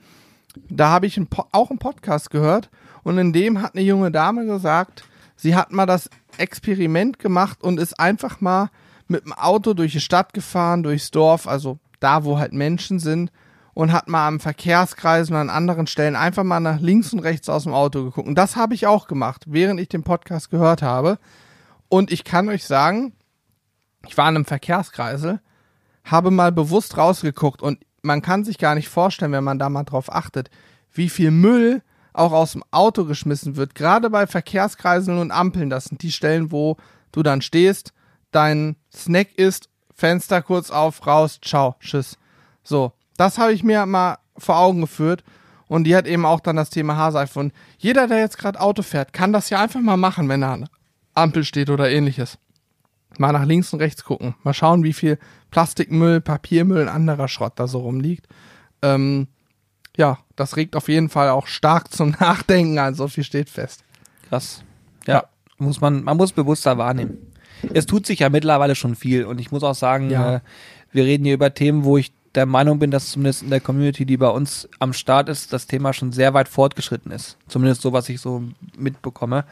[0.68, 2.70] Da habe ich einen auch einen Podcast gehört
[3.02, 5.04] und in dem hat eine junge Dame gesagt,
[5.36, 6.08] sie hat mal das
[6.38, 8.70] Experiment gemacht und ist einfach mal
[9.06, 13.30] mit dem Auto durch die Stadt gefahren, durchs Dorf, also da, wo halt Menschen sind
[13.74, 17.48] und hat mal am Verkehrskreis und an anderen Stellen einfach mal nach links und rechts
[17.48, 18.26] aus dem Auto geguckt.
[18.26, 21.18] Und das habe ich auch gemacht, während ich den Podcast gehört habe.
[21.88, 23.12] Und ich kann euch sagen,
[24.07, 25.40] ich war in einem Verkehrskreisel,
[26.04, 29.84] habe mal bewusst rausgeguckt und man kann sich gar nicht vorstellen, wenn man da mal
[29.84, 30.50] drauf achtet,
[30.92, 31.82] wie viel Müll
[32.12, 33.74] auch aus dem Auto geschmissen wird.
[33.74, 36.76] Gerade bei Verkehrskreiseln und Ampeln, das sind die Stellen, wo
[37.12, 37.92] du dann stehst,
[38.30, 42.16] dein Snack isst, Fenster kurz auf, raus, ciao, tschüss.
[42.62, 45.24] So, das habe ich mir mal vor Augen geführt.
[45.68, 47.40] Und die hat eben auch dann das Thema Haarseife.
[47.40, 50.50] Und jeder, der jetzt gerade Auto fährt, kann das ja einfach mal machen, wenn er
[50.50, 50.68] an
[51.14, 52.38] Ampel steht oder ähnliches.
[53.18, 54.34] Mal nach links und rechts gucken.
[54.42, 55.18] Mal schauen, wie viel
[55.50, 58.26] Plastikmüll, Papiermüll und anderer Schrott da so rumliegt.
[58.82, 59.28] Ähm,
[59.96, 62.94] ja, das regt auf jeden Fall auch stark zum Nachdenken an.
[62.94, 63.82] So viel steht fest.
[64.28, 64.62] Krass.
[65.06, 65.24] Ja,
[65.58, 67.18] muss man, man muss bewusster wahrnehmen.
[67.72, 70.36] Es tut sich ja mittlerweile schon viel und ich muss auch sagen, Ja.
[70.36, 70.40] äh,
[70.92, 74.04] wir reden hier über Themen, wo ich der Meinung bin, dass zumindest in der Community,
[74.04, 77.38] die bei uns am Start ist, das Thema schon sehr weit fortgeschritten ist.
[77.48, 78.42] Zumindest so, was ich so
[78.76, 79.44] mitbekomme.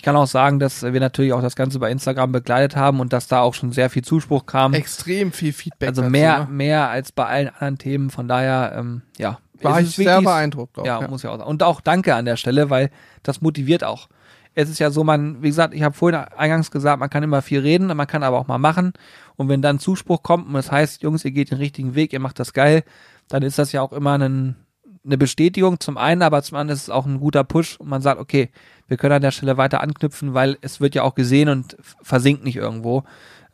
[0.00, 3.12] Ich kann auch sagen, dass wir natürlich auch das Ganze bei Instagram begleitet haben und
[3.12, 4.72] dass da auch schon sehr viel Zuspruch kam.
[4.72, 5.90] Extrem viel Feedback.
[5.90, 6.46] also dazu, mehr, ne?
[6.50, 8.08] mehr als bei allen anderen Themen.
[8.08, 9.40] Von daher, ähm, ja.
[9.60, 10.78] War es ich sehr beeindruckt.
[10.78, 11.50] Auch, ja, muss ja auch sagen.
[11.50, 12.88] Und auch danke an der Stelle, weil
[13.22, 14.08] das motiviert auch.
[14.54, 17.42] Es ist ja so, man, wie gesagt, ich habe vorhin eingangs gesagt, man kann immer
[17.42, 18.94] viel reden, man kann aber auch mal machen.
[19.36, 22.20] Und wenn dann Zuspruch kommt und das heißt, Jungs, ihr geht den richtigen Weg, ihr
[22.20, 22.84] macht das geil,
[23.28, 24.56] dann ist das ja auch immer ein,
[25.04, 28.02] eine Bestätigung zum einen, aber zum anderen ist es auch ein guter Push und man
[28.02, 28.50] sagt, okay,
[28.88, 32.44] wir können an der Stelle weiter anknüpfen, weil es wird ja auch gesehen und versinkt
[32.44, 33.04] nicht irgendwo.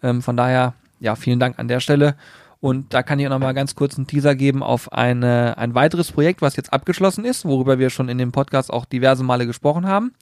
[0.03, 2.16] Ähm, von daher, ja, vielen Dank an der Stelle.
[2.61, 5.74] Und da kann ich auch noch mal ganz kurz einen Teaser geben auf eine, ein
[5.74, 9.47] weiteres Projekt, was jetzt abgeschlossen ist, worüber wir schon in dem Podcast auch diverse Male
[9.47, 10.14] gesprochen haben.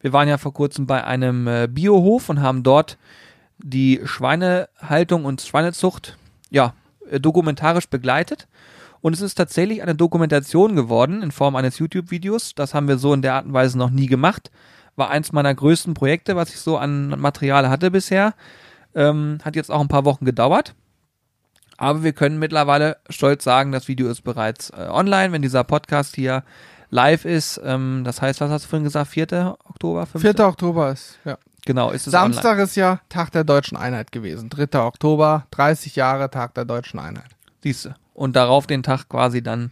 [0.00, 2.98] Wir waren ja vor kurzem bei einem äh, Biohof und haben dort
[3.58, 6.16] die Schweinehaltung und Schweinezucht
[6.50, 6.74] ja,
[7.10, 8.46] äh, dokumentarisch begleitet.
[9.02, 12.54] Und es ist tatsächlich eine Dokumentation geworden in Form eines YouTube-Videos.
[12.54, 14.50] Das haben wir so in der Art und Weise noch nie gemacht.
[14.96, 18.34] War eins meiner größten Projekte, was ich so an Material hatte bisher.
[18.94, 20.74] Ähm, hat jetzt auch ein paar Wochen gedauert.
[21.78, 26.14] Aber wir können mittlerweile stolz sagen, das Video ist bereits äh, online, wenn dieser Podcast
[26.14, 26.44] hier
[26.90, 27.58] live ist.
[27.64, 29.10] Ähm, das heißt, was hast du vorhin gesagt?
[29.12, 29.56] 4.
[29.64, 30.04] Oktober?
[30.04, 30.20] 5.
[30.22, 30.46] 4.
[30.46, 31.38] Oktober ist, ja.
[31.64, 32.34] Genau, ist es online.
[32.34, 34.50] Samstag ist ja Tag der Deutschen Einheit gewesen.
[34.50, 34.80] 3.
[34.80, 37.30] Oktober, 30 Jahre Tag der Deutschen Einheit.
[37.62, 37.94] Siehste.
[38.20, 39.70] Und darauf den Tag quasi dann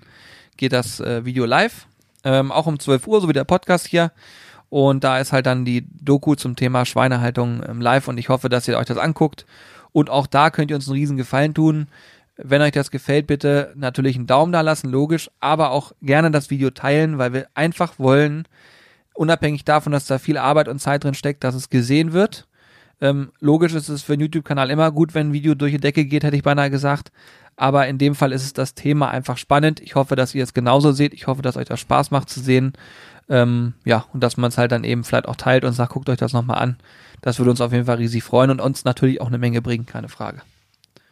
[0.57, 1.86] geht das äh, Video live.
[2.24, 4.11] Ähm, auch um 12 Uhr, so wie der Podcast hier.
[4.70, 8.49] Und da ist halt dann die Doku zum Thema Schweinehaltung ähm, live und ich hoffe,
[8.49, 9.44] dass ihr euch das anguckt.
[9.92, 11.88] Und auch da könnt ihr uns einen riesen Gefallen tun.
[12.38, 16.49] Wenn euch das gefällt, bitte natürlich einen Daumen da lassen, logisch, aber auch gerne das
[16.49, 18.49] Video teilen, weil wir einfach wollen,
[19.12, 22.46] unabhängig davon, dass da viel Arbeit und Zeit drin steckt, dass es gesehen wird.
[23.01, 26.05] Ähm, logisch ist es für einen YouTube-Kanal immer gut, wenn ein Video durch die Decke
[26.05, 27.12] geht, hätte ich beinahe gesagt.
[27.57, 29.80] Aber in dem Fall ist es das Thema einfach spannend.
[29.80, 31.12] Ich hoffe, dass ihr es genauso seht.
[31.12, 32.72] Ich hoffe, dass euch das Spaß macht zu sehen.
[33.28, 36.09] Ähm, ja, und dass man es halt dann eben vielleicht auch teilt und sagt, guckt
[36.09, 36.76] euch das nochmal an.
[37.20, 39.86] Das würde uns auf jeden Fall riesig freuen und uns natürlich auch eine Menge bringen,
[39.86, 40.40] keine Frage.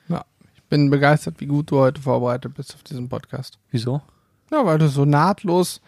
[0.09, 0.25] Ja,
[0.55, 3.59] ich bin begeistert, wie gut du heute vorbereitet bist auf diesen Podcast.
[3.71, 4.01] Wieso?
[4.53, 5.81] Ja, weil du so nahtlos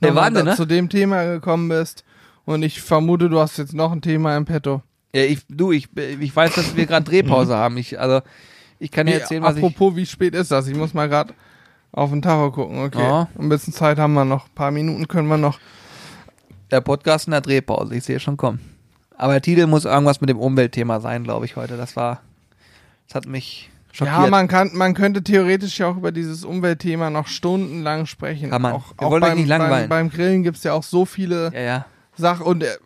[0.00, 0.54] Der Wahnsinn, ne?
[0.54, 2.04] zu dem Thema gekommen bist.
[2.44, 4.82] Und ich vermute, du hast jetzt noch ein Thema im Petto.
[5.14, 7.76] Ja, ich, du, ich, ich weiß, dass wir gerade Drehpause haben.
[7.78, 8.20] Ich, also,
[8.80, 9.62] ich kann dir erzählen, was ich.
[9.62, 10.66] apropos, wie spät ist das?
[10.66, 11.32] Ich muss mal gerade
[11.92, 12.80] auf den Tacho gucken.
[12.80, 13.28] Okay, Ja.
[13.38, 14.46] ein bisschen Zeit haben wir noch.
[14.46, 15.60] Ein paar Minuten können wir noch.
[16.72, 18.58] Der Podcast in der Drehpause, ich sehe schon kommen.
[19.16, 21.76] Aber der Titel muss irgendwas mit dem Umweltthema sein, glaube ich, heute.
[21.76, 22.20] Das war,
[23.06, 24.16] das hat mich schockiert.
[24.16, 28.50] Ja, man kann, man könnte theoretisch ja auch über dieses Umweltthema noch stundenlang sprechen.
[28.50, 28.72] Kann man.
[28.72, 29.88] Auch, Wir auch wollen euch beim, nicht langweilen.
[29.88, 31.86] Beim, beim Grillen gibt's ja auch so viele ja, ja.
[32.16, 32.46] Sachen.
[32.46, 32.76] Und äh,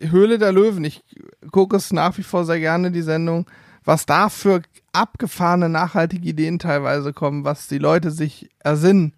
[0.00, 1.02] Höhle der Löwen, ich
[1.50, 3.46] gucke es nach wie vor sehr gerne, die Sendung,
[3.84, 4.62] was da für
[4.92, 9.14] abgefahrene nachhaltige Ideen teilweise kommen, was die Leute sich ersinnen.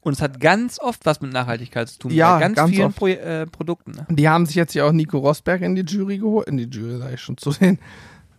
[0.00, 2.12] Und es hat ganz oft was mit Nachhaltigkeit zu tun.
[2.12, 2.92] Ja, bei ganz, ganz vielen.
[2.92, 3.90] Pro äh, Produkten.
[3.92, 4.06] Ne?
[4.08, 6.98] Die haben sich jetzt ja auch Nico Rosberg in die Jury geholt, in die Jury
[6.98, 7.78] sage ich schon, zu den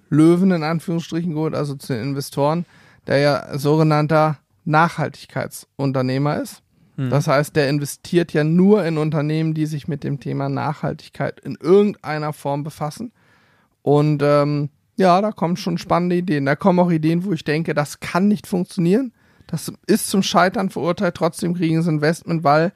[0.10, 2.66] Löwen in Anführungsstrichen geholt, also zu den Investoren,
[3.06, 6.62] der ja sogenannter Nachhaltigkeitsunternehmer ist.
[6.98, 7.10] Hm.
[7.10, 11.58] Das heißt, der investiert ja nur in Unternehmen, die sich mit dem Thema Nachhaltigkeit in
[11.60, 13.14] irgendeiner Form befassen.
[13.84, 16.46] Und ähm, ja, da kommen schon spannende Ideen.
[16.46, 19.14] Da kommen auch Ideen, wo ich denke, das kann nicht funktionieren.
[19.46, 21.16] Das ist zum Scheitern verurteilt.
[21.16, 22.74] Trotzdem kriegen sie Investment, weil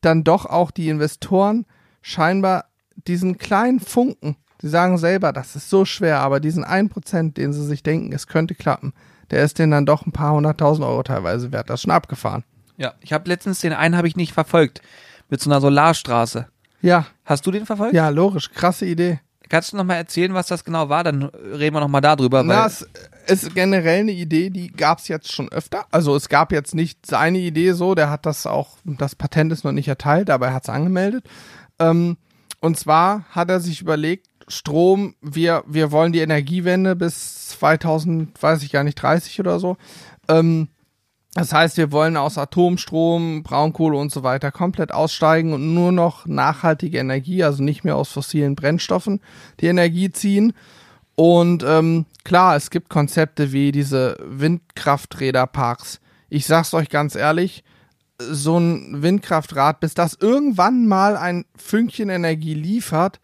[0.00, 1.66] dann doch auch die Investoren
[2.00, 2.64] scheinbar
[3.06, 7.64] diesen kleinen Funken, sie sagen selber, das ist so schwer, aber diesen 1%, den sie
[7.64, 8.92] sich denken, es könnte klappen,
[9.30, 11.70] der ist denen dann doch ein paar hunderttausend Euro teilweise wert.
[11.70, 12.44] Das ist schon abgefahren.
[12.76, 14.82] Ja, ich habe letztens den einen habe ich nicht verfolgt
[15.28, 16.46] mit so einer Solarstraße.
[16.80, 17.94] Ja, Hast du den verfolgt?
[17.94, 18.50] ja, logisch.
[18.50, 19.20] Krasse Idee.
[19.48, 21.04] Kannst du noch mal erzählen, was das genau war?
[21.04, 22.42] Dann reden wir noch mal darüber.
[22.42, 22.86] Na, es
[23.26, 25.84] ist generell eine Idee, die gab es jetzt schon öfter.
[25.90, 29.64] Also es gab jetzt nicht seine Idee so, der hat das auch, das Patent ist
[29.64, 31.26] noch nicht erteilt, aber er hat es angemeldet.
[31.78, 32.16] Ähm,
[32.60, 38.62] und zwar hat er sich überlegt, Strom, wir, wir wollen die Energiewende bis 2000, weiß
[38.62, 39.76] ich gar nicht, 30 oder so.
[40.28, 40.68] Ähm,
[41.34, 46.26] das heißt, wir wollen aus Atomstrom, Braunkohle und so weiter komplett aussteigen und nur noch
[46.26, 49.20] nachhaltige Energie, also nicht mehr aus fossilen Brennstoffen,
[49.60, 50.52] die Energie ziehen.
[51.14, 56.00] Und ähm, klar, es gibt Konzepte wie diese Windkrafträderparks.
[56.28, 57.64] Ich sag's euch ganz ehrlich,
[58.18, 63.20] so ein Windkraftrad, bis das irgendwann mal ein Fünkchen Energie liefert,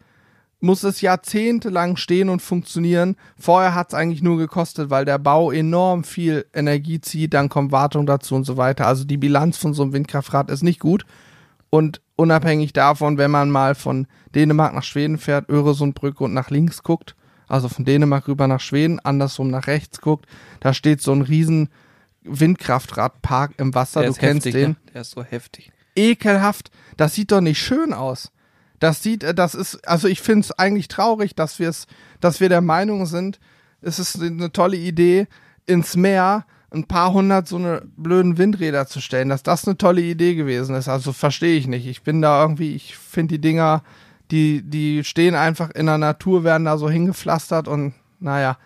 [0.60, 3.16] muss es jahrzehntelang stehen und funktionieren.
[3.38, 8.06] Vorher hat's eigentlich nur gekostet, weil der Bau enorm viel Energie zieht, dann kommt Wartung
[8.06, 8.86] dazu und so weiter.
[8.86, 11.04] Also die Bilanz von so einem Windkraftrad ist nicht gut.
[11.70, 16.82] Und unabhängig davon, wenn man mal von Dänemark nach Schweden fährt, Öresundbrücke und nach links
[16.82, 17.14] guckt,
[17.46, 20.26] also von Dänemark rüber nach Schweden, andersrum nach rechts guckt,
[20.60, 21.68] da steht so ein riesen
[22.24, 24.76] Windkraftradpark im Wasser, der du kennst heftig, den Ne?
[24.92, 25.72] Der ist so heftig.
[25.94, 26.70] ekelhaft.
[26.96, 28.32] Das sieht doch nicht schön aus.
[28.80, 31.86] Das sieht, äh, das ist, also ich finde es eigentlich traurig, dass wir es,
[32.20, 33.40] dass wir der Meinung sind,
[33.80, 35.28] es ist eine tolle Idee,
[35.66, 40.02] ins Meer ein paar hundert so eine blöden Windräder zu stellen, dass das eine tolle
[40.02, 40.88] Idee gewesen ist.
[40.88, 41.86] Also verstehe ich nicht.
[41.86, 43.82] Ich bin da irgendwie, ich finde die Dinger,
[44.30, 48.58] die, die stehen einfach in der Natur, werden da so hingepflastert und naja,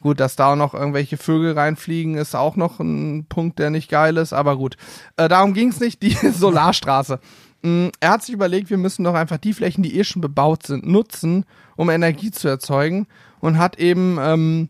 [0.00, 3.90] gut, dass da auch noch irgendwelche Vögel reinfliegen, ist auch noch ein Punkt, der nicht
[3.90, 4.76] geil ist, aber gut.
[5.16, 7.20] Äh, darum ging es nicht, die Solarstraße.
[7.62, 10.66] Mm, Er hat sich überlegt, wir müssen doch einfach die Flächen, die eh schon bebaut
[10.66, 11.44] sind, nutzen,
[11.76, 13.06] um Energie zu erzeugen
[13.40, 14.68] und hat eben ähm,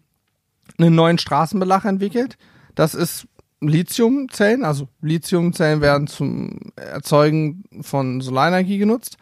[0.78, 2.37] einen neuen Straßenbelag entwickelt.
[2.74, 3.26] Das ist
[3.61, 9.16] Lithiumzellen, also Lithiumzellen werden zum Erzeugen von Solarenergie genutzt.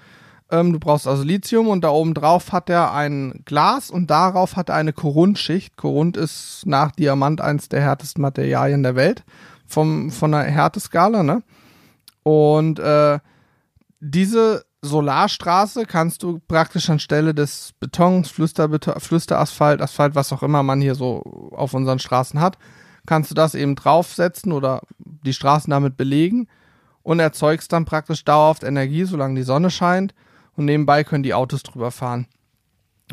[0.50, 4.56] Ähm, du brauchst also Lithium und da oben drauf hat er ein Glas und darauf
[4.56, 5.76] hat er eine Korundschicht.
[5.76, 9.24] Korund ist nach Diamant eins der härtesten Materialien der Welt
[9.66, 11.42] vom, von der Härteskala, ne?
[12.22, 13.18] Und äh,
[14.00, 20.94] diese Solarstraße kannst du praktisch anstelle des Betons, Flüsterasphalt, Asphalt, was auch immer man hier
[20.94, 22.58] so auf unseren Straßen hat,
[23.06, 26.48] kannst du das eben draufsetzen oder die Straßen damit belegen
[27.02, 30.14] und erzeugst dann praktisch dauerhaft Energie, solange die Sonne scheint
[30.56, 32.26] und nebenbei können die Autos drüber fahren.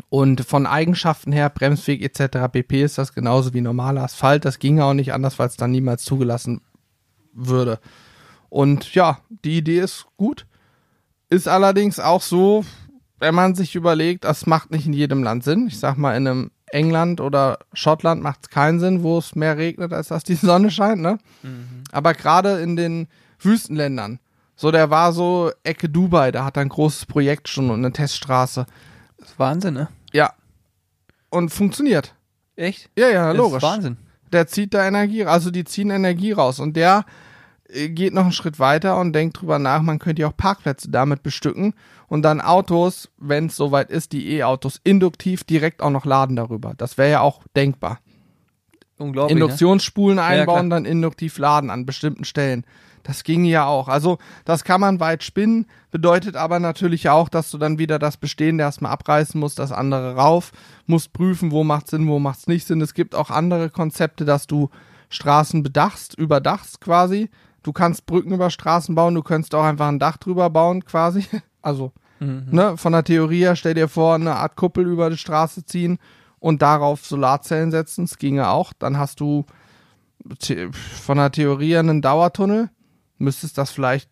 [0.08, 2.48] Und von Eigenschaften her, Bremsweg etc.
[2.50, 2.82] pp.
[2.82, 4.44] ist das genauso wie normaler Asphalt.
[4.44, 6.62] Das ginge auch nicht anders, weil es dann niemals zugelassen
[7.32, 7.78] würde.
[8.48, 10.46] Und ja, die Idee ist gut.
[11.32, 12.62] Ist allerdings auch so,
[13.18, 15.66] wenn man sich überlegt, das macht nicht in jedem Land Sinn.
[15.66, 19.56] Ich sag mal, in einem England oder Schottland macht es keinen Sinn, wo es mehr
[19.56, 21.16] regnet, als dass die Sonne scheint, ne?
[21.90, 23.08] Aber gerade in den
[23.40, 24.18] Wüstenländern,
[24.56, 27.92] so der war so Ecke Dubai, da hat er ein großes Projekt schon und eine
[27.92, 28.66] Teststraße.
[29.16, 29.88] Das ist Wahnsinn, ne?
[30.12, 30.34] Ja.
[31.30, 32.14] Und funktioniert.
[32.56, 32.90] Echt?
[32.98, 33.56] Ja, ja, Das logisch.
[33.56, 33.96] ist Wahnsinn.
[34.32, 37.06] Der zieht da Energie, also die ziehen Energie raus und der
[37.72, 41.22] geht noch einen Schritt weiter und denkt drüber nach, man könnte ja auch Parkplätze damit
[41.22, 41.74] bestücken
[42.08, 46.74] und dann Autos, wenn es soweit ist, die E-Autos induktiv direkt auch noch laden darüber.
[46.76, 48.00] Das wäre ja auch denkbar.
[48.98, 49.34] Unglaublich.
[49.34, 49.42] Ne?
[49.42, 50.80] Induktionsspulen ja, einbauen, klar.
[50.80, 52.64] dann induktiv laden an bestimmten Stellen.
[53.02, 53.88] Das ging ja auch.
[53.88, 58.16] Also das kann man weit spinnen, bedeutet aber natürlich auch, dass du dann wieder das
[58.16, 60.52] Bestehende erstmal abreißen musst, das andere rauf,
[60.86, 62.80] musst prüfen, wo macht Sinn, wo macht's nicht Sinn.
[62.80, 64.70] Es gibt auch andere Konzepte, dass du
[65.08, 67.28] Straßen bedachst, überdachst quasi.
[67.62, 71.24] Du kannst Brücken über Straßen bauen, du könntest auch einfach ein Dach drüber bauen quasi.
[71.64, 72.46] Also Mhm.
[72.50, 75.98] ne, von der Theorie her, stell dir vor, eine Art Kuppel über die Straße ziehen
[76.38, 78.04] und darauf Solarzellen setzen.
[78.06, 78.72] Das ginge auch.
[78.78, 79.44] Dann hast du
[81.02, 82.70] von der Theorie her einen Dauertunnel.
[83.18, 84.10] Müsstest das vielleicht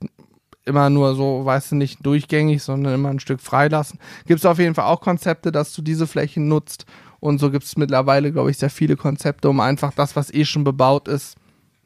[0.64, 3.98] immer nur so, weißt du, nicht durchgängig, sondern immer ein Stück freilassen.
[4.26, 6.86] Gibt es auf jeden Fall auch Konzepte, dass du diese Flächen nutzt,
[7.20, 10.44] Und so gibt es mittlerweile, glaube ich, sehr viele Konzepte, um einfach das, was eh
[10.44, 11.36] schon bebaut ist,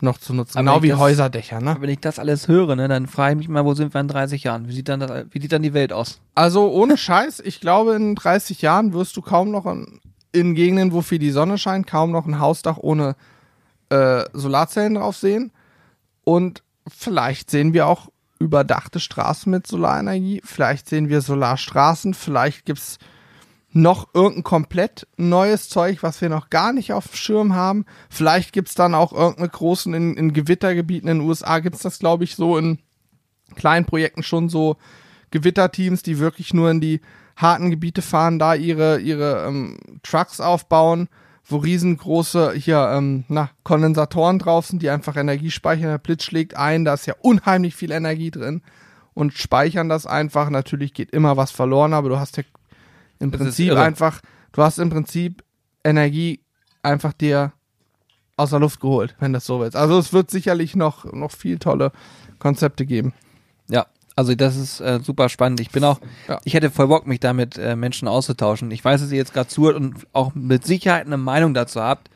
[0.05, 0.59] noch zu nutzen.
[0.59, 1.77] Aber genau wie das- Häuserdächer, ne?
[1.81, 4.09] Wenn ich das alles höre, ne, dann frage ich mich mal, wo sind wir in
[4.09, 4.69] 30 Jahren?
[4.69, 6.21] Wie sieht dann, das, wie sieht dann die Welt aus?
[6.35, 10.01] Also ohne Scheiß, ich glaube, in 30 Jahren wirst du kaum noch in,
[10.33, 13.17] in Gegenden, wo viel die Sonne scheint, kaum noch ein Hausdach ohne
[13.91, 15.51] äh, Solarzellen drauf sehen.
[16.25, 20.43] Und vielleicht sehen wir auch überdachte Straßen mit Solarenergie.
[20.45, 22.15] Vielleicht sehen wir Solarstraßen.
[22.15, 22.99] Vielleicht gibt's
[23.75, 27.85] noch irgendein komplett neues Zeug, was wir noch gar nicht auf dem Schirm haben.
[28.09, 32.23] Vielleicht gibt's dann auch irgendeine großen, in, in Gewittergebieten in den USA gibt's das, glaube
[32.23, 32.79] ich, so in
[33.57, 34.77] kleinen Projekten schon so
[35.33, 37.01] Gewitterteams, die wirklich nur in die
[37.37, 41.09] harten Gebiete fahren, da ihre, ihre ähm, Trucks aufbauen,
[41.45, 45.89] wo riesengroße hier ähm, na, Kondensatoren drauf sind, die einfach Energie speichern.
[45.89, 48.63] Der Blitz schlägt ein, da ist ja unheimlich viel Energie drin
[49.15, 50.49] und speichern das einfach.
[50.49, 52.45] Natürlich geht immer was verloren, aber du hast ja
[53.19, 54.21] im Das Prinzip einfach,
[54.53, 55.43] du hast im Prinzip
[55.85, 56.41] Energie
[56.83, 57.53] einfach dir
[58.37, 59.77] aus der Luft geholt, wenn das so ist.
[59.77, 61.93] Also es wird sicherlich noch, noch viel tolle
[62.39, 63.13] Konzepte geben.
[63.69, 63.87] Ja,
[64.17, 65.61] also das ist äh, super spannend.
[65.61, 66.41] Ich bin auch, Ja.
[66.45, 68.71] ich hätte voll Bock, mich da mit äh, Menschen auszutauschen.
[68.71, 72.11] Ich weiß, dass ihr jetzt gerade zuhört und auch mit Sicherheit eine Meinung dazu habt.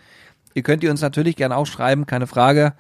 [0.55, 2.75] Ihr könnt die uns natürlich gerne auch schreiben, keine Frage.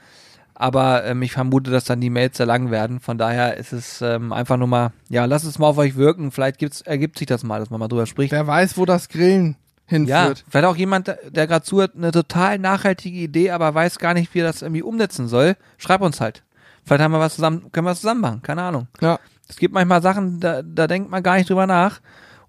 [0.61, 2.99] Aber ähm, ich vermute, dass dann die Mails sehr lang werden.
[2.99, 6.33] Von daher ist es ähm, einfach nur mal, ja, lasst es mal auf euch wirken.
[6.33, 8.33] Vielleicht gibt's, ergibt sich das mal, dass man mal drüber spricht.
[8.33, 9.55] Wer weiß, wo das Grillen
[9.89, 10.45] Ja, hinführt.
[10.51, 14.35] vielleicht auch jemand, der- der gerade zuhört, eine total nachhaltige Idee, aber weiß gar nicht,
[14.35, 15.55] wie er das irgendwie umsetzen soll.
[15.77, 16.43] Schreib uns halt.
[16.85, 18.89] Vielleicht haben wir was zusammen, können wir was zusammen machen, keine Ahnung.
[19.01, 19.21] Ja.
[19.49, 22.01] Es gibt manchmal Sachen, da, da denkt man gar nicht drüber nach.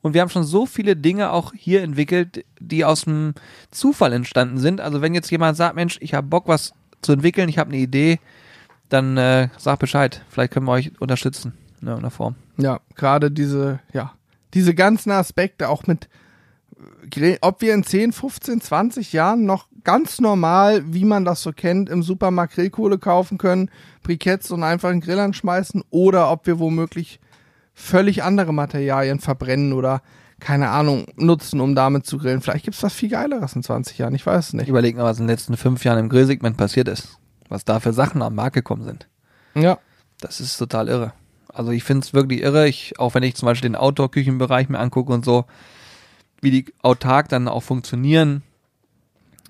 [0.01, 3.35] Und wir haben schon so viele Dinge auch hier entwickelt, die aus dem
[3.69, 4.81] Zufall entstanden sind.
[4.81, 7.79] Also wenn jetzt jemand sagt, Mensch, ich habe Bock, was zu entwickeln, ich habe eine
[7.79, 8.19] Idee,
[8.89, 10.23] dann äh, sag Bescheid.
[10.29, 12.35] Vielleicht können wir euch unterstützen in irgendeiner Form.
[12.57, 14.13] Ja, gerade diese, ja,
[14.53, 16.09] diese ganzen Aspekte auch mit,
[17.15, 21.51] äh, ob wir in 10, 15, 20 Jahren noch ganz normal, wie man das so
[21.53, 23.69] kennt, im Supermarkt Grillkohle kaufen können,
[24.03, 27.19] Briketts und einfach einen Grill anschmeißen oder ob wir womöglich
[27.73, 30.01] völlig andere Materialien verbrennen oder
[30.39, 32.41] keine Ahnung, nutzen, um damit zu grillen.
[32.41, 34.67] Vielleicht gibt's was viel Geileres in 20 Jahren, ich weiß es Ich nicht.
[34.69, 37.17] überlege mal, was in den letzten fünf Jahren im Grillsegment passiert ist.
[37.47, 39.07] Was da für Sachen am Markt gekommen sind.
[39.55, 39.79] Ja,
[40.21, 41.13] Das ist total irre.
[41.51, 44.79] Also ich finde es wirklich irre, ich, auch wenn ich zum Beispiel den Outdoor-Küchenbereich mir
[44.79, 45.45] angucke und so,
[46.41, 48.43] wie die autark dann auch funktionieren,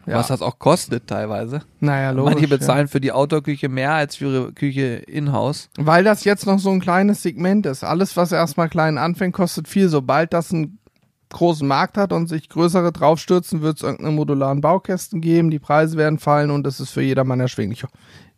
[0.06, 0.16] ja.
[0.16, 1.62] was das auch kostet teilweise.
[1.82, 2.34] naja, logisch.
[2.34, 2.58] Manche ja.
[2.58, 5.70] bezahlen für die Outdoor-Küche mehr als für ihre Küche in-house.
[5.78, 7.84] Weil das jetzt noch so ein kleines Segment ist.
[7.84, 9.90] Alles, was erstmal klein anfängt, kostet viel.
[9.90, 10.79] Sobald das einen
[11.30, 15.98] großen Markt hat und sich größere draufstürzen, wird es irgendeine modularen Baukästen geben, die Preise
[15.98, 17.84] werden fallen und es ist für jedermann erschwinglich.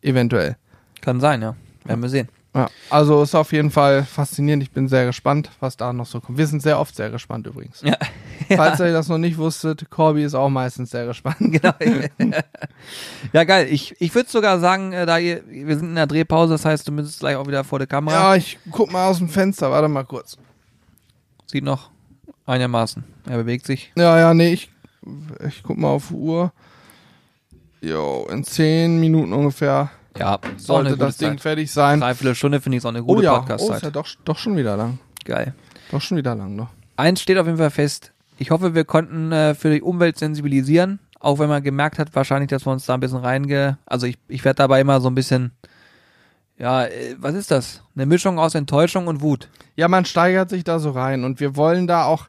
[0.01, 0.57] Eventuell.
[1.01, 1.55] Kann sein, ja.
[1.85, 2.29] Werden wir sehen.
[2.53, 4.61] Ja, also ist auf jeden Fall faszinierend.
[4.61, 6.37] Ich bin sehr gespannt, was da noch so kommt.
[6.37, 7.81] Wir sind sehr oft sehr gespannt übrigens.
[7.81, 7.95] Ja.
[8.55, 11.37] Falls ihr das noch nicht wusstet, Corby ist auch meistens sehr gespannt.
[12.17, 12.37] Genau.
[13.31, 13.67] ja, geil.
[13.69, 16.87] Ich, ich würde sogar sagen, äh, da ihr, wir sind in der Drehpause, das heißt,
[16.87, 18.15] du müsstest gleich auch wieder vor der Kamera.
[18.15, 20.37] Ja, ich guck mal aus dem Fenster, warte mal kurz.
[21.47, 21.90] Sieht noch
[22.51, 23.03] einigermaßen.
[23.29, 23.91] Er bewegt sich.
[23.95, 24.69] Ja, ja, nee, ich,
[25.47, 26.51] ich guck mal auf die Uhr.
[27.81, 31.99] Jo, in zehn Minuten ungefähr Ja, sollte das Ding fertig sein.
[31.99, 33.77] Dreiviertel Stunde finde ich so eine Oh gute ja, oh, Podcast-Zeit.
[33.77, 34.99] ist ja doch, doch schon wieder lang.
[35.25, 35.53] Geil.
[35.91, 36.67] Doch schon wieder lang, ne?
[36.97, 38.11] Eins steht auf jeden Fall fest.
[38.37, 42.49] Ich hoffe, wir konnten äh, für die Umwelt sensibilisieren, auch wenn man gemerkt hat, wahrscheinlich,
[42.49, 43.77] dass wir uns da ein bisschen reinge...
[43.85, 45.51] Also ich, ich werde dabei immer so ein bisschen,
[46.57, 47.83] ja, äh, was ist das?
[47.95, 49.49] Eine Mischung aus Enttäuschung und Wut.
[49.75, 52.27] Ja, man steigert sich da so rein und wir wollen da auch,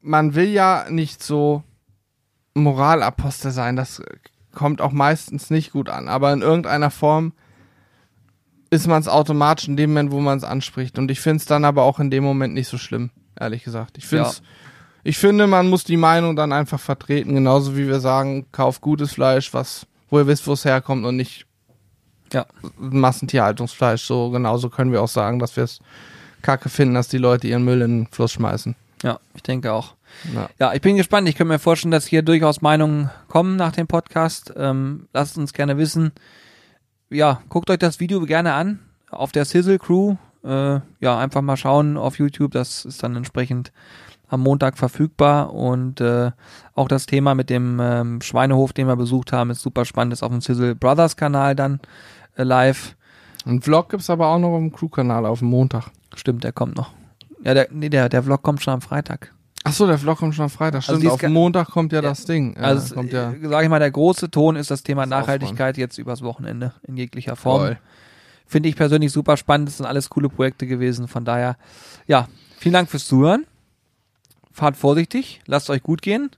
[0.00, 1.62] man will ja nicht so
[2.54, 4.02] Moralapostel sein, das
[4.54, 7.32] kommt auch meistens nicht gut an, aber in irgendeiner Form
[8.70, 11.44] ist man es automatisch in dem Moment, wo man es anspricht und ich finde es
[11.44, 13.98] dann aber auch in dem Moment nicht so schlimm, ehrlich gesagt.
[13.98, 14.32] Ich finde Ja.
[15.04, 19.12] ich finde, man muss die Meinung dann einfach vertreten, genauso wie wir sagen, kauft gutes
[19.12, 21.46] Fleisch, was, wo ihr wisst, wo es herkommt und nicht
[22.32, 22.46] Ja.
[22.78, 24.04] Massentierhaltungsfleisch.
[24.04, 25.80] So genauso können wir auch sagen, dass wir es
[26.42, 28.76] kacke finden, dass die Leute ihren Müll in den Fluss schmeißen.
[29.02, 29.94] Ja, ich denke auch.
[30.34, 30.50] Ja.
[30.58, 31.28] Ja, ich bin gespannt.
[31.28, 34.52] Ich kann mir vorstellen, dass hier durchaus Meinungen kommen nach dem Podcast.
[34.56, 36.12] Ähm, lasst uns gerne wissen.
[37.08, 38.80] Ja, guckt euch das Video gerne an
[39.10, 40.16] auf der Sizzle Crew.
[40.44, 42.52] Äh, ja, einfach mal schauen auf YouTube.
[42.52, 43.72] Das ist dann entsprechend
[44.28, 45.54] am Montag verfügbar.
[45.54, 46.30] Und äh,
[46.74, 50.12] auch das Thema mit dem ähm, Schweinehof, den wir besucht haben, ist super spannend.
[50.12, 51.80] Ist auf dem Sizzle Brothers Kanal dann
[52.36, 52.96] äh, live.
[53.46, 55.90] Einen Vlog gibt's aber auch noch auf dem Crew-Kanal auf dem Montag.
[56.14, 56.92] Stimmt, der kommt noch.
[57.44, 59.32] Ja, der, nee, der, der Vlog kommt schon am Freitag.
[59.64, 60.88] Ach so, der Vlog kommt schon am Freitag.
[60.88, 62.56] Also Stimmt, ist auf Montag kommt ja, das Ding.
[62.56, 63.32] Äh, Also, kommt ja.
[63.32, 66.72] äh, sag ich mal, der große Ton ist das Thema Das Nachhaltigkeit jetzt übers Wochenende
[66.86, 67.60] in jeglicher Form.
[67.60, 67.78] Toll.
[68.46, 69.68] Finde ich persönlich super spannend.
[69.68, 71.08] Das sind alles coole Projekte gewesen.
[71.08, 71.56] Von daher,
[72.06, 72.26] ja,
[72.58, 73.46] vielen Dank fürs Zuhören.
[74.50, 76.30] Fahrt vorsichtig, lasst euch gut gehen.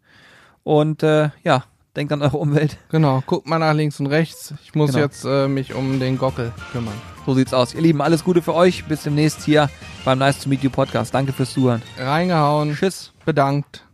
[0.65, 1.65] Und äh, ja,
[1.97, 2.79] denkt an eure Umwelt.
[2.91, 4.55] Genau, guckt mal nach links und rechts.
[4.65, 5.03] Ich muss Genau.
[5.05, 6.95] jetzt äh, mich um den Gockel kümmern.
[7.27, 7.75] So sieht's aus.
[7.75, 8.85] Ihr Lieben, alles Gute für euch.
[8.87, 9.71] Bis demnächst hier
[10.05, 11.15] beim Nice to Meet You Podcast.
[11.15, 11.83] Danke fürs Zuhören.
[11.99, 13.13] Reingehauen, Tschüss.
[13.25, 13.85] bedankt.